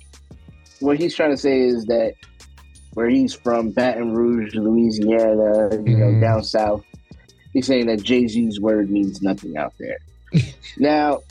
[0.81, 2.13] what he's trying to say is that
[2.95, 6.21] where he's from, Baton Rouge, Louisiana, you know, Mhm.
[6.21, 6.83] down south,
[7.53, 9.97] he's saying that Jay Z's word means nothing out there.
[10.77, 11.21] now,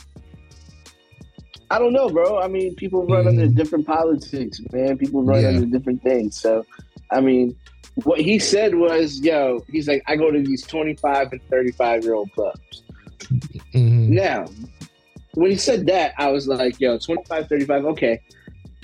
[1.73, 2.39] I don't know, bro.
[2.39, 3.29] I mean, people run Mhm.
[3.29, 4.99] under different politics, man.
[4.99, 5.49] People run Yeah.
[5.49, 6.39] under different things.
[6.39, 6.67] So,
[7.11, 7.57] I mean,
[8.05, 12.15] what he said was, yo, he's like, I go to these 25 and 35 year
[12.15, 12.83] old clubs.
[13.75, 14.09] Mhm.
[14.11, 14.45] Now,
[15.35, 18.21] when he said that, I was like, yo, 25, 35, okay.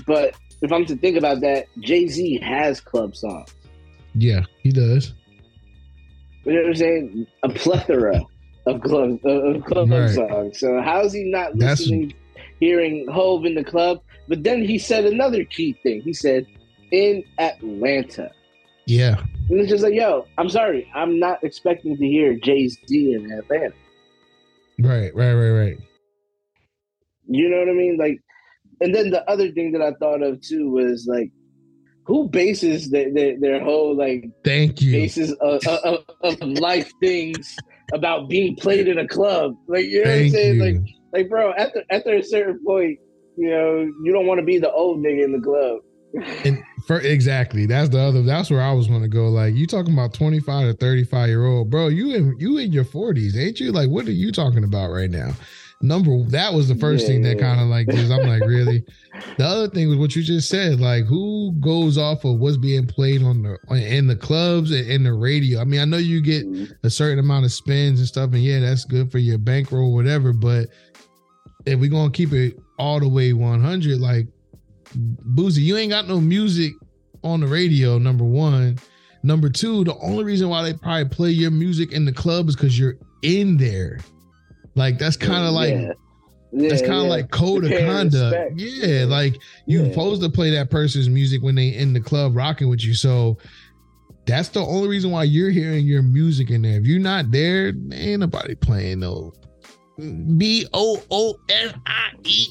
[0.07, 3.55] But if I'm to think about that, Jay Z has club songs.
[4.14, 5.12] Yeah, he does.
[6.45, 7.26] You know what I'm saying?
[7.43, 8.22] A plethora
[8.66, 10.11] of club, of club Right.
[10.11, 10.59] songs.
[10.59, 12.14] So, how is he not That's- listening,
[12.61, 14.01] hearing Hove in the club?
[14.29, 16.03] But then he said another key thing.
[16.03, 16.47] He said,
[16.91, 18.31] in Atlanta.
[18.87, 19.23] Yeah.
[19.51, 20.91] And it's just like, yo, I'm sorry.
[20.95, 23.75] I'm not expecting to hear Jay Z in Atlanta.
[24.81, 25.79] Right, right, right, right.
[27.27, 27.99] You know what I mean?
[27.99, 28.21] Like,
[28.81, 31.31] and then the other thing that I thought of too was like,
[32.05, 34.93] who bases their their, their whole like Thank you.
[34.93, 37.55] basis of, of, of life things
[37.93, 39.55] about being played in a club?
[39.67, 40.57] Like, you know what I'm saying?
[40.57, 40.65] you.
[40.65, 42.99] Like, like, bro, after after a certain point,
[43.37, 45.81] you know, you don't want to be the old nigga in the club.
[46.45, 48.23] And for exactly, that's the other.
[48.23, 49.29] That's where I was going to go.
[49.29, 51.89] Like you talking about twenty five to thirty five year old, bro.
[51.89, 53.73] You in you in your forties, ain't you?
[53.73, 55.33] Like, what are you talking about right now?
[55.81, 57.43] Number that was the first Yeah, thing that yeah.
[57.43, 58.85] kind of like I'm like really.
[59.37, 60.81] The other thing was what you just said.
[60.81, 65.05] Like, who goes off of what's being played on the in the clubs and in
[65.05, 65.61] the radio?
[65.61, 66.73] I mean, I know you get mm-hmm.
[66.83, 70.33] a certain amount of spins and stuff, and yeah, that's good for your bankroll, whatever.
[70.33, 70.69] But
[71.69, 74.27] if we're gonna keep it all the way 100, like
[75.35, 76.73] Boosie, you ain't got no music
[77.23, 77.99] on the radio.
[77.99, 78.79] Number one,
[79.23, 82.57] number two, the only reason why they probably play your music in the club is
[82.57, 83.99] because you're in there.
[84.75, 85.93] Like that's kind of like Yeah.
[86.51, 87.11] Yeah, that's kind of yeah.
[87.11, 88.53] like code of conduct.
[88.57, 89.91] Yeah, like you Yeah.
[89.91, 92.95] supposed to play that person's music when they in the club rocking with you.
[92.95, 93.37] So
[94.25, 96.79] that's the only reason why you're hearing your music in there.
[96.79, 99.35] If you're not there, ain't nobody playing no
[99.99, 102.46] B O O S I E.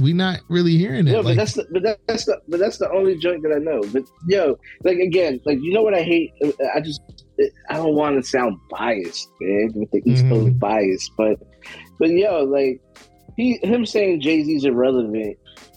[0.00, 1.12] We not really hearing it.
[1.12, 3.58] No, but like, that's the but that's the but that's the only joint that I
[3.58, 3.80] know.
[3.92, 6.32] But yo, like again, like you know what I hate?
[6.74, 7.00] I just
[7.70, 10.24] I don't want to sound biased, man, with the East.
[10.28, 10.58] Coast mm-hmm.
[10.58, 11.38] bias, but
[11.98, 12.80] but yo, like
[13.36, 15.36] he him saying Jay Z's irrelevant.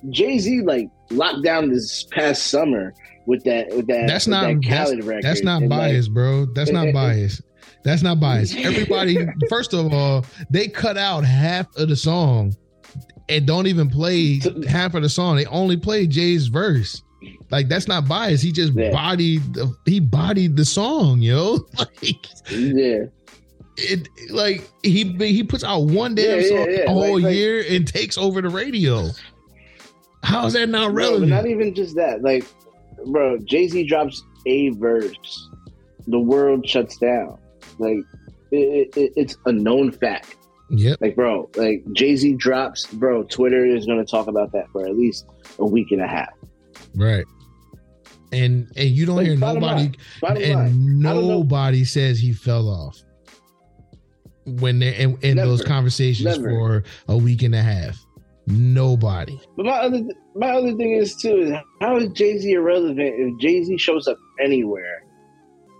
[0.09, 2.93] Jay Z like locked down this past summer
[3.27, 5.23] with that with that That's with not- that that's- record.
[5.23, 6.45] That's not And, like, biased, bro.
[6.45, 7.41] That's not biased.
[7.87, 8.55] That's not biased.
[8.57, 12.53] Everybody, first of all, they cut out half of the song
[13.29, 15.37] and don't even play half of the song.
[15.37, 17.01] They only play Jay's verse.
[17.49, 18.43] Like that's not biased.
[18.43, 18.91] He just Yeah.
[18.91, 21.59] bodied the, he bodied the song, yo.
[21.79, 23.05] Like yeah.
[23.77, 26.79] it like he he puts out one damn Yeah, song yeah.
[26.81, 29.07] a whole Like- like- year and takes over the radio.
[30.23, 31.29] How is that not No, relevant?
[31.29, 32.21] not even just that.
[32.21, 32.45] Like,
[33.05, 35.49] bro, Jay Z drops a verse,
[36.07, 37.37] the world shuts down.
[37.79, 37.97] Like,
[38.51, 40.35] it, it, it's a known fact.
[40.69, 40.97] yep.
[41.01, 43.23] Like, bro, like Jay Z drops, bro.
[43.23, 45.25] Twitter is going to talk about that for at least
[45.59, 46.29] a week and a half.
[46.95, 47.25] Right.
[48.33, 51.27] And and you don't Like, hear nobody line, and line, I don't know.
[51.27, 53.01] nobody says he fell off
[54.45, 56.49] when they're in, in those conversations Never.
[56.49, 57.97] for a week and a half.
[58.47, 59.39] Nobody.
[59.55, 60.01] But my other
[60.35, 64.07] my other thing is too is how is Jay Z irrelevant if Jay Z shows
[64.07, 65.03] up anywhere?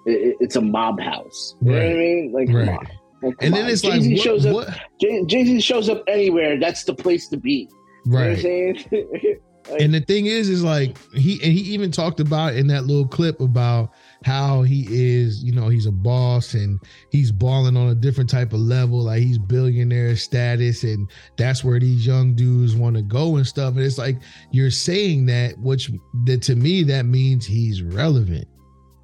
[0.08, 1.56] It, it- it's a mob house.
[1.62, 2.32] You know what I mean?
[2.34, 2.88] Like, come on.
[3.22, 3.70] Like, And then on.
[3.72, 4.76] it's Jay-Z like shows what, up.
[5.02, 6.60] Jay Z shows up anywhere.
[6.60, 7.68] That's the place to be.
[8.06, 8.40] You know what I'm right.
[8.42, 8.86] saying?
[9.70, 12.86] Like, And the thing is, is like he and he even talked about in that
[12.86, 13.92] little clip about
[14.24, 16.80] how he is, you know, he's a boss and
[17.12, 21.82] he's balling on a different type of level, like he's billionaire status, and that's where
[21.82, 23.76] these young dudes want to go and stuff.
[23.76, 24.16] And it's like
[24.52, 25.92] you're saying that, which
[26.24, 28.48] that to me that means he's relevant.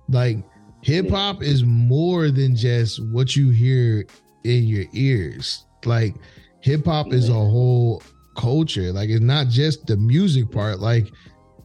[0.08, 0.38] Like
[0.84, 4.06] hip hop is more than just what you hear
[4.44, 5.66] in your ears.
[5.86, 6.16] Like
[6.62, 8.04] hip hop is a whole
[8.36, 8.92] culture.
[8.92, 10.80] Like it's not just the music part.
[10.80, 11.12] Like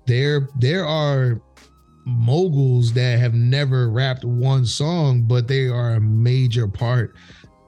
[0.06, 1.40] there there are
[2.06, 7.14] moguls that have never rapped one song, but they are a major part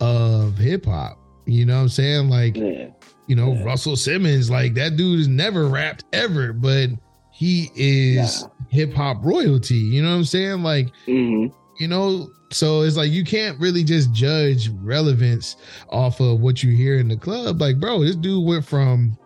[0.00, 1.18] of hip hop.
[1.46, 2.28] You know what I'm saying?
[2.28, 2.88] Like, yeah.
[3.26, 3.54] you know.
[3.64, 6.90] Russell Simmons, like that dude has never rapped ever, but
[7.40, 8.48] he is Nah.
[8.68, 9.76] hip hop royalty.
[9.76, 10.62] You know what I'm saying?
[10.62, 11.46] Like, hmm
[11.78, 15.56] You know, so it's like you can't really just judge relevance
[15.88, 17.58] off of what you hear in the club.
[17.58, 19.16] Like, bro, this dude went from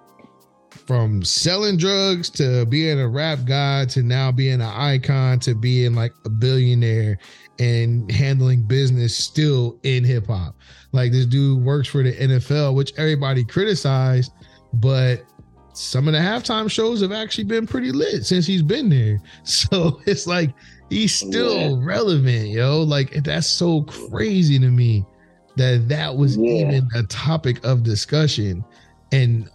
[0.86, 5.94] from selling drugs to being a rap guy to now being an icon to being
[5.94, 7.18] like a billionaire
[7.58, 10.54] and handling business still in hip hop.
[10.92, 14.30] Like this dude works for the NFL, which everybody criticized,
[14.74, 15.24] but
[15.74, 19.20] some of the halftime shows have actually been pretty lit since he's been there.
[19.44, 20.54] So it's like
[20.88, 21.86] he's still yeah.
[21.86, 22.82] relevant, yo.
[22.82, 25.04] Like that's so crazy to me
[25.56, 26.68] that that was yeah.
[26.68, 28.64] even a topic of discussion.
[29.12, 29.48] And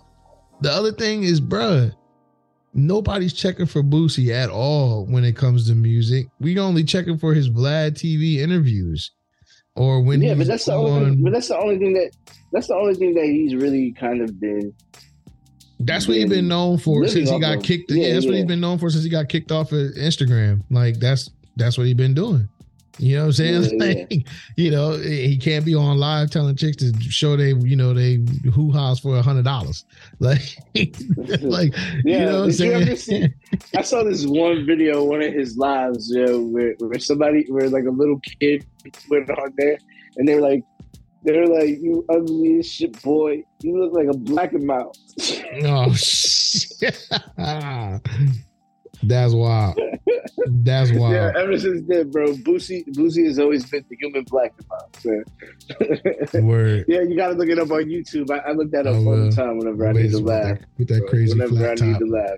[0.62, 1.94] the other thing is, bruh,
[2.74, 6.28] nobody's checking for Boosie at all when it comes to music.
[6.40, 9.12] We only checking for his Vlad TV interviews,
[9.76, 10.36] or when yeah.
[10.36, 11.16] But that's the only.
[11.16, 12.12] But that's the only thing that.
[12.52, 14.74] That's the only thing that he's really kind of been.
[15.80, 17.90] That's what he's been known for since he got of, kicked.
[17.90, 18.32] Yeah, yeah that's yeah.
[18.32, 20.62] what he's been known for since he got kicked off of Instagram.
[20.70, 22.50] Like that's that's what he's been doing.
[23.00, 23.80] You know what I'm saying?
[23.80, 24.28] Yeah, like.
[24.58, 28.20] You know, he can't be on live telling chicks to show they, you know, they
[28.54, 29.86] hoo ha's for a hundred dollars.
[30.20, 31.74] Like, like
[32.04, 33.34] yeah, you know what I'm saying?
[33.74, 37.70] I saw this one video, one of his lives, you know, where, where somebody, where
[37.70, 38.66] like a little kid
[39.10, 39.80] went on there,
[40.18, 40.64] and they were like,
[41.24, 43.44] they're like, "You ugly as shit, boy.
[43.62, 44.96] You look like a black and mouth."
[45.66, 47.08] oh shit!
[49.04, 49.80] That's wild.
[50.48, 51.14] That's wild.
[51.14, 54.54] Yeah, ever since then, bro, Boosie Boosie has always been the human black
[55.06, 55.24] man.
[56.48, 56.86] Word.
[56.88, 58.30] Yeah, you gotta look it up on YouTube.
[58.30, 60.58] I, I look that up all the time whenever I need to laugh.
[60.78, 62.02] With that, crazy whenever flat I need top.
[62.02, 62.38] to laugh.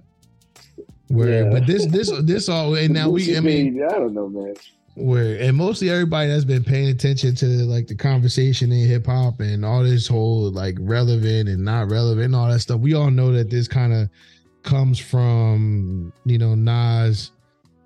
[1.07, 1.49] Where, yeah.
[1.49, 4.53] but this this this all and now we I mean I don't know, man.
[4.95, 9.39] Where and mostly everybody that's been paying attention to like the conversation in hip hop
[9.39, 12.81] and all this whole like relevant and not relevant all that stuff.
[12.81, 14.09] We all know that this kind of
[14.63, 17.31] comes from you know Nas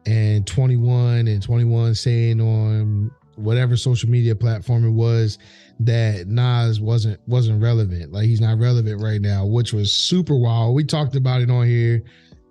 [0.06, 5.38] and 21 and 21 saying on whatever social media platform it was
[5.80, 8.12] that Nas wasn't wasn't relevant.
[8.14, 10.76] Like he's not relevant right now, which was super wild.
[10.76, 12.04] We talked about it on here.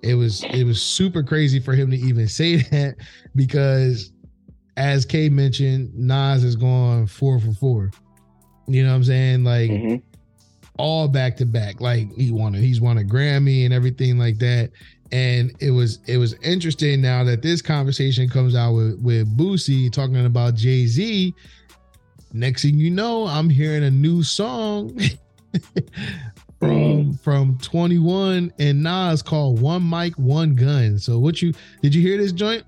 [0.03, 2.97] It was it was super crazy for him to even say that
[3.35, 4.13] because
[4.77, 7.91] as Kay mentioned, Nas is going four for four.
[8.67, 9.45] You know what I'm saying?
[9.45, 9.97] Like mm-hmm
[10.79, 11.81] all back to back.
[11.81, 14.71] Like he won, he's won a Grammy and everything like that.
[15.13, 19.93] And it was it was interesting now that this conversation comes out with with Boosie
[19.93, 21.35] talking about Jay Z.
[22.33, 24.99] Next thing you know, I'm hearing a new song
[26.59, 30.99] from from 21 and Nas called One Mic One Gun.
[30.99, 32.65] So what you did you hear this joint?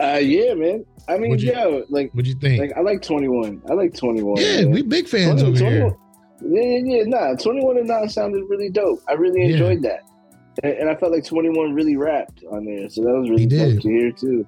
[0.00, 0.84] Uh yeah, man.
[1.08, 2.60] I mean, you, yo, like what you think?
[2.60, 3.62] Like I like 21.
[3.68, 4.36] I like 21.
[4.38, 4.70] Yeah, man.
[4.70, 5.96] we big fans 20, over 21, here.
[6.42, 7.04] Yeah, yeah, yeah.
[7.06, 7.36] nah.
[7.36, 9.00] 21 and 9 sounded really dope.
[9.08, 9.90] I really enjoyed yeah.
[9.90, 10.00] that.
[10.62, 12.88] And, and, I felt like 21 really rapped on there.
[12.88, 14.46] So that was really dope to hear too.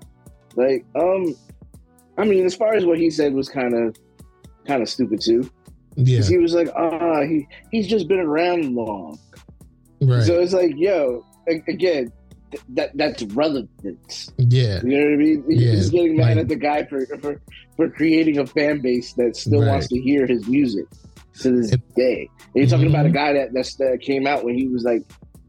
[0.54, 1.34] Like, um,
[2.18, 3.96] I mean, as far as what he said was kind of
[4.66, 5.48] kind of stupid too.
[5.96, 6.22] Yeah.
[6.22, 9.18] He was like, ah, he he's just been around long.
[10.00, 10.22] Right.
[10.22, 12.12] So it's like, yo, again,
[12.70, 14.30] that that's relevant.
[14.38, 14.80] Yeah.
[14.82, 15.44] You know what I mean?
[15.48, 15.72] Yeah.
[15.72, 17.40] He's getting mad like, at the guy for, for
[17.76, 19.68] for creating a fan base that still right.
[19.68, 20.86] wants to hear his music
[21.40, 22.28] to this day.
[22.38, 22.94] And you're talking mm-hmm.
[22.94, 23.16] about a mm-hmm.
[23.16, 25.02] guy that that's, that came out when he was like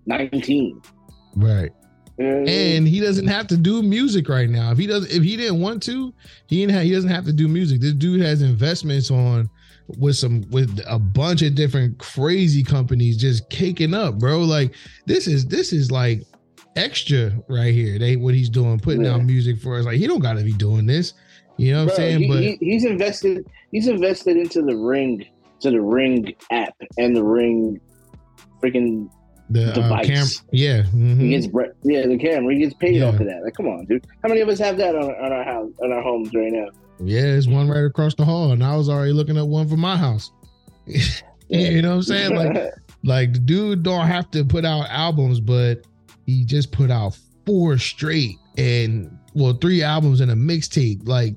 [0.06, 0.82] 19.
[1.36, 1.72] Right.
[2.20, 4.72] And he doesn't have to do music right now.
[4.72, 6.12] If he does, if he didn't want to,
[6.48, 7.80] he didn't have, he doesn't have to do music.
[7.80, 9.48] This dude has investments on
[10.00, 14.40] with some with a bunch of different crazy companies just caking up, bro.
[14.40, 14.74] Like
[15.06, 16.24] this is this is like
[16.78, 17.98] extra right here.
[18.00, 19.16] They what he's doing, putting yeah.
[19.16, 19.86] out music for us.
[19.86, 21.14] Like he don't got to be doing this.
[21.58, 22.20] You know what bro, I'm saying?
[22.20, 23.48] He, but he, he's invested.
[23.72, 25.26] He's invested into the ring
[25.62, 27.80] to the Ring app and the Ring
[28.62, 29.10] freaking
[29.50, 30.06] the uh, device.
[30.06, 31.20] Uh, cam- yeah, mm-hmm.
[31.20, 31.48] he gets
[31.84, 32.54] yeah the camera.
[32.54, 33.06] He gets paid yeah.
[33.06, 33.44] off of that.
[33.44, 34.06] Like, come on, dude.
[34.22, 36.68] How many of us have that on, on our house on our homes right now?
[37.00, 39.78] Yeah, it's one right across the hall, and I was already looking at one for
[39.78, 40.32] my house.
[40.86, 42.36] you know what I'm saying?
[42.36, 42.74] Like,
[43.04, 45.86] like the dude don't have to put out albums, but
[46.28, 51.08] he just put out four straight and well, three albums and a mixtape.
[51.08, 51.36] Like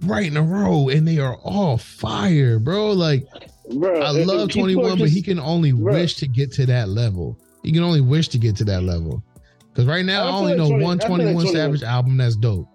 [0.00, 2.92] right in a row, and they are all fire, bro.
[2.92, 3.26] Like,
[3.74, 5.92] bro, I love Twenty One, but he can only bro.
[5.92, 7.38] wish to get to that level.
[7.62, 9.22] He can only wish to get to that level.
[9.68, 12.16] Because right now, I, I only like know 20, one Twenty One like Savage album
[12.16, 12.68] that's dope,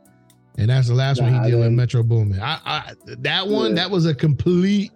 [0.57, 2.39] and that's the last nah, one he did with Metro Boomin.
[2.41, 3.83] I, I that one yeah.
[3.83, 4.91] that was a complete,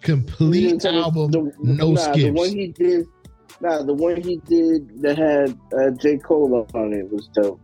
[0.00, 2.18] complete album, the, no nah, skips.
[2.18, 3.06] The one he did,
[3.60, 7.60] nah, the one he did that had uh, J Cole on it was dope.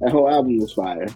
[0.00, 1.06] That whole album was fire.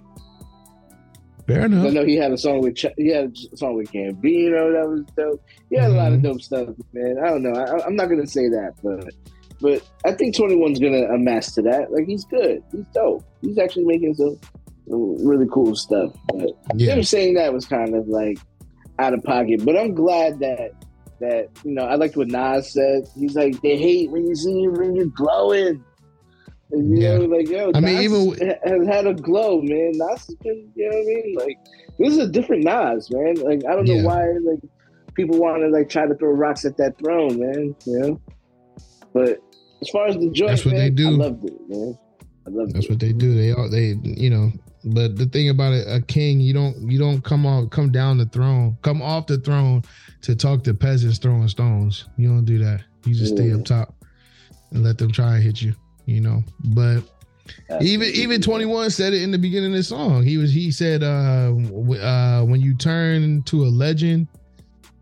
[1.46, 1.86] Fair enough.
[1.86, 4.88] I know he had a song with Ch- he had a song with Gambino that
[4.88, 5.42] was dope.
[5.70, 5.94] He had mm-hmm.
[5.94, 6.26] a lot of mm-hmm.
[6.26, 7.16] dope stuff, man.
[7.22, 7.52] I don't know.
[7.52, 9.14] I, am not gonna say that, but
[9.60, 11.92] but I think 21's gonna amass to that.
[11.92, 12.62] Like he's good.
[12.72, 13.24] He's dope.
[13.42, 14.38] He's actually making some
[14.86, 16.12] really cool stuff.
[16.26, 16.94] But Yeah.
[16.94, 18.38] him saying that was kind of like
[18.98, 19.64] out of pocket.
[19.64, 20.72] But I'm glad that
[21.20, 23.02] that you know I liked what Nas said.
[23.18, 25.84] He's like they hate when you see you when you're glowing.
[26.72, 27.18] And, you Yeah.
[27.18, 29.92] know, like yo, I mean, even ha- has had a glow, man.
[29.94, 31.36] Nas has been, you know what I mean?
[31.38, 31.58] Like
[31.98, 33.34] this is a different Nas, man.
[33.36, 34.02] Like I don't Yeah.
[34.02, 34.60] know why like
[35.14, 37.74] people want to like try to throw rocks at that throne, man.
[37.86, 38.20] You know,
[39.12, 39.38] but
[39.80, 41.08] as far as the joint, That's what they do.
[41.08, 41.98] I loved it, man.
[42.46, 42.90] I loved That's it.
[42.90, 43.34] what they do.
[43.34, 44.52] They all they you know.
[44.86, 48.18] But the thing about it, a king, you don't you don't come off come down
[48.18, 49.82] the throne, come off the throne
[50.22, 52.06] to talk to peasants throwing stones.
[52.16, 52.84] You don't do that.
[53.04, 53.94] You just stay up top
[54.70, 55.74] and let them try and hit you.
[56.04, 56.44] You know.
[56.66, 57.02] But
[57.80, 60.22] even even 21 said it in the beginning of the song.
[60.22, 64.28] He was he said uh, uh when you turn to a legend,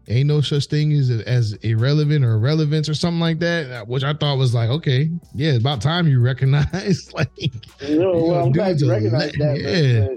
[0.09, 4.05] ain't no such thing as as irrelevant or irrelevance or something like that, uh, which
[4.05, 7.31] I thought was like, okay, yeah, it's about time you recognize like
[7.81, 9.59] You know, well, I'm glad you recognize that.
[9.61, 10.07] yeah.
[10.07, 10.17] But,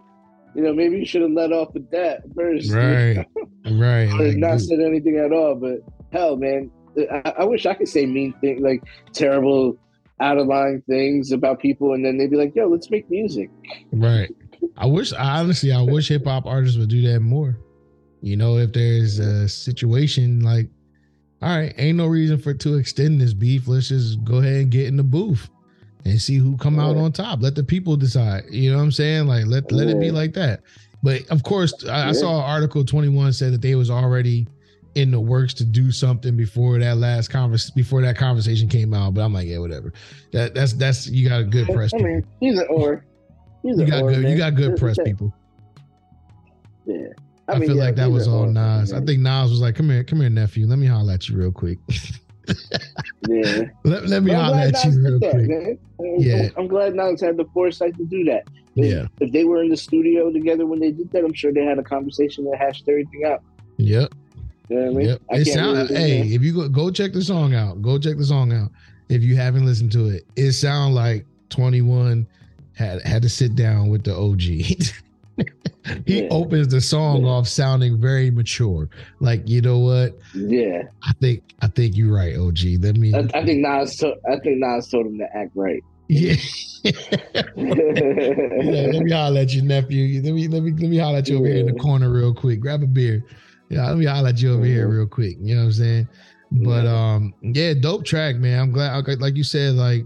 [0.55, 2.71] you know, maybe you should have let off with that first.
[2.71, 3.25] right
[3.71, 5.55] right or like, not dude, said anything at all.
[5.55, 5.79] But
[6.11, 6.71] hell, man,
[7.11, 8.81] I, I wish I could say mean things, like
[9.13, 9.77] terrible,
[10.19, 13.51] out of line things about people, and then they'd be like, "Yo, let's make music."
[13.91, 14.33] right
[14.77, 17.57] i wish honestly i wish hip-hop artists would do that more
[18.21, 20.67] you know if there's a situation like
[21.41, 23.67] all right ain't no reason for to extend this beef.
[23.67, 25.49] Let's just go ahead and get in the booth
[26.05, 27.41] and see who come out on top.
[27.41, 28.45] Let the people decide.
[28.49, 29.27] You know what i'm saying?
[29.27, 30.61] Like let let it be like that.
[31.03, 34.47] But of course I, I saw article 21 said that they was already
[34.95, 39.13] in the works to do something before that last convers before that conversation came out.
[39.13, 39.93] But i'm like yeah whatever.
[40.31, 43.05] That that's that's you got a good press I mean, he's an or.
[43.63, 45.33] He's you got or, good you got good press people.
[46.85, 47.07] Yeah,
[47.47, 48.91] I, mean, feel yeah, like that was all Nas.
[48.93, 50.67] I think Nas was like, "Come here, come here, nephew.
[50.67, 51.79] Let me holler at you real quick.
[53.27, 55.77] Yeah, let, let me holler at you real that, quick." man.
[56.17, 56.49] Yeah.
[56.57, 58.43] I'm glad Nas had the foresight to do that.
[58.75, 59.07] If- Yeah.
[59.19, 61.77] if they were in the studio together when they did that, I'm sure they had
[61.79, 63.41] a conversation that hashed everything out.
[63.77, 64.13] Yep,
[64.69, 65.07] You know what I mean?
[65.09, 65.21] yep.
[65.31, 65.89] I It sound.
[65.89, 68.71] hey, if you go go check the song out, go check the song out.
[69.09, 72.27] If you haven't listened to it, it sound like Twenty One
[72.75, 74.41] had had to sit down with the OG.
[76.05, 76.27] he Yeah.
[76.31, 77.29] opens the song Yeah.
[77.31, 78.89] off sounding very mature.
[79.19, 80.17] Like you know what?
[80.35, 80.83] yeah.
[81.03, 82.77] I think I think you're right, OG.
[82.81, 83.13] Let me.
[83.13, 83.95] I, I think Nas.
[83.97, 85.83] To, I think Nas told him to act right.
[86.07, 86.35] yeah.
[86.83, 90.21] yeah, let me holler at you, nephew.
[90.21, 92.33] Let me let me let me holler at you over here in the corner real
[92.33, 92.59] quick.
[92.59, 93.23] Grab a beer.
[93.69, 94.97] Yeah, let me holler at you over here Mhm.
[94.97, 95.37] real quick.
[95.41, 96.07] You know what I'm saying?
[96.51, 97.13] But Yeah.
[97.15, 98.59] um, yeah, dope track, man.
[98.59, 100.05] I'm glad, like you said, like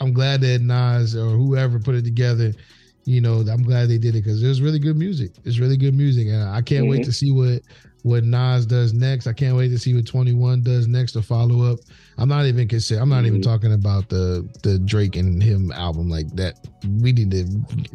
[0.00, 2.52] I'm glad that Nas or whoever put it together.
[3.04, 5.32] You know, I'm glad they did it because it was really good music.
[5.44, 7.06] It's really good music, and I can't wait Mhm.
[7.06, 7.62] to see what
[8.04, 9.28] what Nas does next.
[9.28, 11.78] I can't wait to see what 21 does next to follow up.
[12.18, 13.00] I'm not even consider.
[13.00, 13.44] I'm not even Mhm.
[13.44, 16.54] talking about the the Drake and him album like that.
[17.00, 17.44] We need to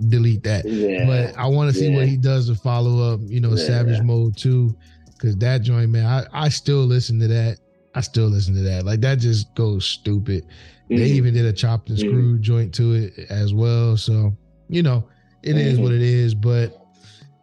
[0.07, 0.63] delete that.
[1.07, 3.19] But I want to see what he does to follow up.
[3.27, 3.65] You know, Yeah.
[3.67, 4.73] Savage Mode II,
[5.13, 6.05] because that joint, man.
[6.05, 7.57] I I still listen to that.
[7.95, 8.85] I still listen to that.
[8.85, 10.43] Like that just goes stupid.
[10.89, 11.15] They Mhm.
[11.15, 12.01] even did a chopped and Mhm.
[12.01, 13.97] screwed joint to it as well.
[13.97, 14.33] So
[14.69, 15.03] you know,
[15.43, 15.83] it is Mhm.
[15.83, 16.33] what it is.
[16.33, 16.79] But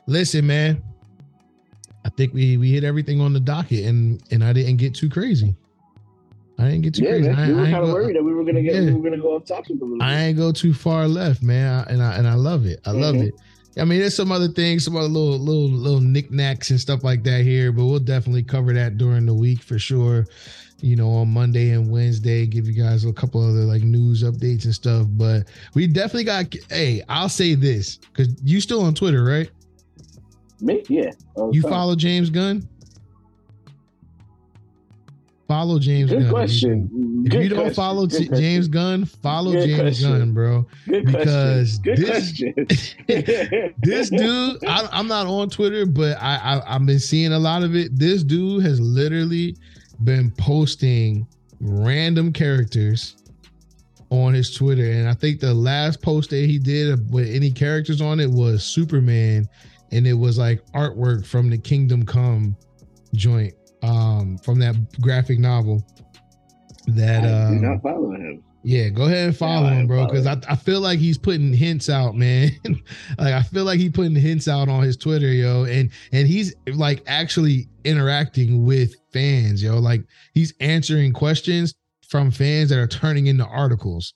[0.07, 0.83] listen, man.
[2.07, 5.09] I think we we hit everything on the docket, and and I didn't get too
[5.09, 5.55] crazy.
[6.59, 7.29] I didn't get too yeah, crazy.
[7.31, 7.39] man.
[7.39, 8.81] I, we were I kind of worried that we were gonna get Yeah.
[8.87, 10.05] we were gonna go off topic a little bit.
[10.05, 12.81] I ain't go too far left, man, and I and I love it.
[12.85, 13.29] I love Mhm.
[13.29, 13.35] it.
[13.77, 17.25] I mean, there's some other things, some other little little little knickknacks and stuff like
[17.25, 20.27] that here, but we'll definitely cover that during the week for sure.
[20.81, 24.65] You know, on Monday and Wednesday, give you guys a couple other like news updates
[24.65, 25.07] and stuff.
[25.11, 26.55] But we definitely got.
[26.69, 29.51] Hey, I'll say this because you still on Twitter, right?
[30.61, 30.83] Me?
[30.89, 31.11] Yeah.
[31.53, 31.71] You time.
[31.71, 32.69] follow James Gunn?
[35.47, 36.31] Follow James Good Gunn.
[36.31, 37.23] question.
[37.27, 37.75] If Good you don't question.
[37.75, 40.11] follow T- James Gunn, follow Good James question.
[40.19, 40.67] Gunn, bro.
[40.89, 42.55] Good because question.
[42.57, 43.75] This- question.
[43.83, 47.63] this dude, I, I'm not on Twitter, but I, I I've been seeing a lot
[47.63, 47.97] of it.
[47.99, 49.57] This dude has literally
[50.03, 51.27] been posting
[51.61, 53.17] random characters
[54.11, 58.01] on his Twitter, and I think the last post that he did with any characters
[58.01, 59.49] on it was Superman,
[59.93, 62.57] and it was like artwork from the Kingdom Come
[63.15, 65.85] joint, um, from that graphic novel.
[66.87, 68.43] That I um, do not follow him.
[68.63, 70.05] yeah, go ahead and follow Yeah, him, bro.
[70.07, 70.37] Because I.
[70.49, 72.51] I feel like he's putting hints out, man.
[73.19, 76.55] like I feel like he's putting hints out on his Twitter, yo, and and he's
[76.75, 79.79] like actually interacting with fans, yo.
[79.79, 80.03] Like
[80.35, 81.75] he's answering questions
[82.09, 84.13] from fans that are turning into articles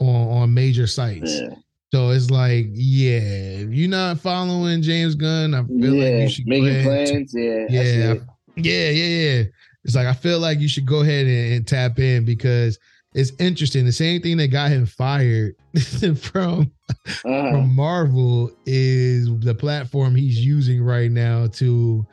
[0.00, 1.40] on on major sites.
[1.40, 1.54] Yeah.
[1.92, 3.20] So it's like, yeah,
[3.62, 6.10] if you're not following James Gunn, I feel yeah.
[6.10, 7.32] like you should Making and plans.
[7.34, 7.66] Yeah.
[7.70, 8.14] Yeah,
[8.56, 9.42] yeah, yeah, yeah.
[9.84, 12.78] It's like I feel like you should go ahead and, and tap in because
[13.14, 13.84] it's interesting.
[13.84, 15.54] The same thing that got him fired
[16.16, 17.50] from Uh-huh.
[17.50, 22.04] from Marvel is the platform he's using right now to,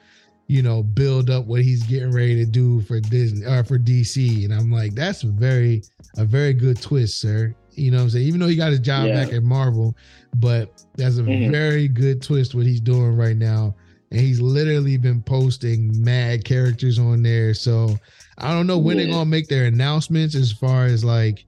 [0.51, 4.43] you know, build up what he's getting ready to do for Disney or for DC.
[4.43, 5.81] And I'm like, that's a very
[6.17, 7.55] a very good twist, sir.
[7.71, 8.27] You know what I'm saying?
[8.27, 9.23] Even though he got his job Yeah.
[9.23, 9.95] back at Marvel,
[10.35, 11.49] but that's a Mhm.
[11.49, 13.73] very good twist what he's doing right now.
[14.11, 17.53] And he's literally been posting mad characters on there.
[17.53, 17.97] So
[18.37, 21.45] I don't know when they're gonna make their announcements as far as like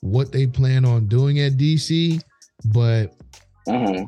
[0.00, 2.20] what they plan on doing at DC,
[2.66, 3.16] but
[3.66, 4.04] Uh-huh.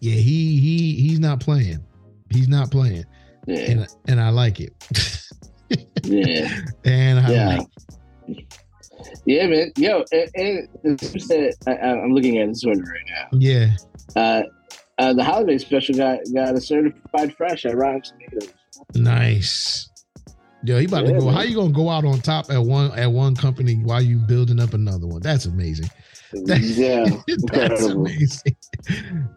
[0.00, 1.84] yeah, he he he's not playing.
[2.30, 3.04] He's not playing,
[3.46, 3.70] Yeah.
[3.70, 4.72] and and I like it.
[6.04, 6.48] Yeah.
[6.84, 7.46] and I Yeah.
[7.46, 7.66] like
[9.24, 9.72] Yeah, man.
[9.76, 10.68] Yo, and, and
[11.66, 13.38] I, I'm looking at this one right now.
[13.38, 13.70] yeah,
[14.16, 14.42] Uh,
[14.98, 18.52] uh, the holiday special got got a certified fresh at Rotten Tomatoes.
[18.94, 19.88] nice.
[20.64, 21.24] Yo, he about Yeah, to go.
[21.26, 21.34] man.
[21.34, 24.60] How you gonna go out on top at one at one company while you building
[24.60, 25.22] up another one?
[25.22, 25.88] That's amazing.
[26.46, 27.04] yeah,
[27.52, 28.56] That's amazing.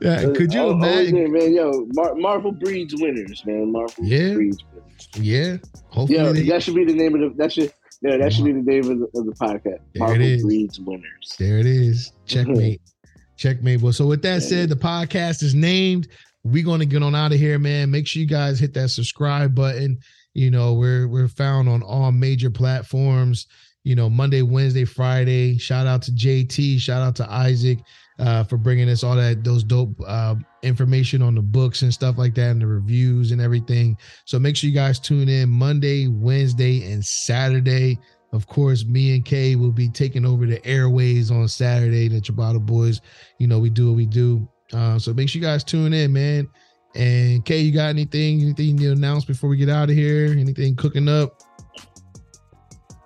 [0.02, 1.32] Yeah, could you Oh, oh, imagine?
[1.32, 3.72] man, yo, Mar- Marvel breeds winners, man.
[3.72, 4.34] Marvel Yeah.
[4.34, 5.10] breeds winners.
[5.20, 5.58] Yeah,
[5.90, 6.18] hopefully.
[6.20, 7.72] Yo, they- that should be the name of the that should
[8.02, 9.80] yeah, that should be the name of the, of the podcast.
[9.94, 10.44] There Marvel is.
[10.44, 11.36] breeds winners.
[11.40, 12.12] There it is.
[12.26, 12.82] Checkmate.
[12.82, 13.10] Mm-hmm.
[13.38, 13.82] Checkmate.
[13.82, 14.48] Well, so with that Yeah.
[14.48, 16.08] said, the podcast is named.
[16.44, 17.90] We're gonna get on out of here, man.
[17.92, 19.98] Make sure you guys hit that subscribe button.
[20.34, 23.48] You know, we're we're found on all major platforms.
[23.86, 25.60] You know, Monday, Wednesday, Friday.
[25.60, 26.80] Shout out to JT.
[26.80, 27.80] Shout out to Isaac
[28.18, 32.18] uh, for bringing us all that those dope uh, information on the books and stuff
[32.18, 33.96] like that, and the reviews and everything.
[34.26, 38.00] So make sure you guys tune in Monday, Wednesday, and Saturday.
[38.34, 42.08] Of course, me and Kay will be taking over the airways on Saturday.
[42.08, 43.02] The Ciabatta Boyz,
[43.38, 44.50] you know, we do what we do.
[44.74, 46.50] Uh, so make sure you guys tune in, man.
[46.96, 49.96] And Kay, you got anything, anything you need to announce before we get out of
[49.96, 50.28] here?
[50.32, 51.40] Anything cooking up?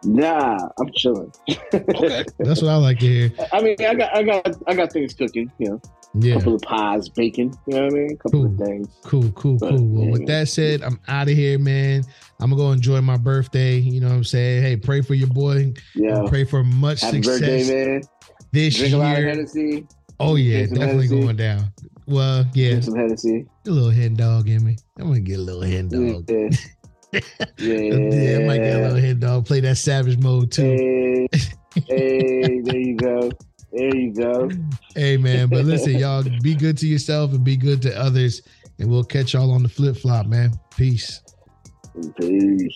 [0.04, 1.32] Nah, I'm chilling.
[1.74, 3.32] Okay, that's what I like to hear.
[3.52, 5.52] I mean, I got, I got, I got things cooking.
[5.58, 5.82] You know,
[6.16, 7.54] a Yeah, couple of pies, bacon.
[7.68, 8.12] You know what I mean?
[8.14, 8.66] A couple of Cool.
[8.66, 8.88] things.
[9.04, 9.86] cool, cool, But, cool.
[9.88, 12.04] Well, yeah, with that said, I'm out of here, man.
[12.40, 13.78] I'm gonna go enjoy my birthday.
[13.78, 14.64] You know what I'm saying?
[14.64, 15.74] Hey, pray for your boy.
[15.96, 16.24] Yeah.
[16.28, 18.02] Pray for much Happy success birthday, man.
[18.54, 19.30] this Drink a lot of year.
[19.30, 19.88] Hennessy.
[20.22, 21.74] Oh yeah, Drink definitely going down.
[22.08, 23.46] Well, yeah, Drink some Hennessy.
[23.68, 24.78] a little hen dog in me.
[24.98, 26.24] I'm gonna get a little hen dog.
[26.30, 26.50] Yeah.
[27.12, 27.22] Yeah.
[27.58, 29.46] Yeah, might get a little hen dog.
[29.46, 30.66] Play that Savage Mode II.
[30.66, 31.28] Hey,
[31.88, 33.32] hey, there you go.
[33.72, 34.50] There you go.
[34.96, 38.42] Hey man, but listen, y'all, be good to yourself and be good to others,
[38.80, 40.52] and we'll catch y'all on the flip flop, man.
[40.76, 41.22] Peace.
[42.20, 42.76] Peace.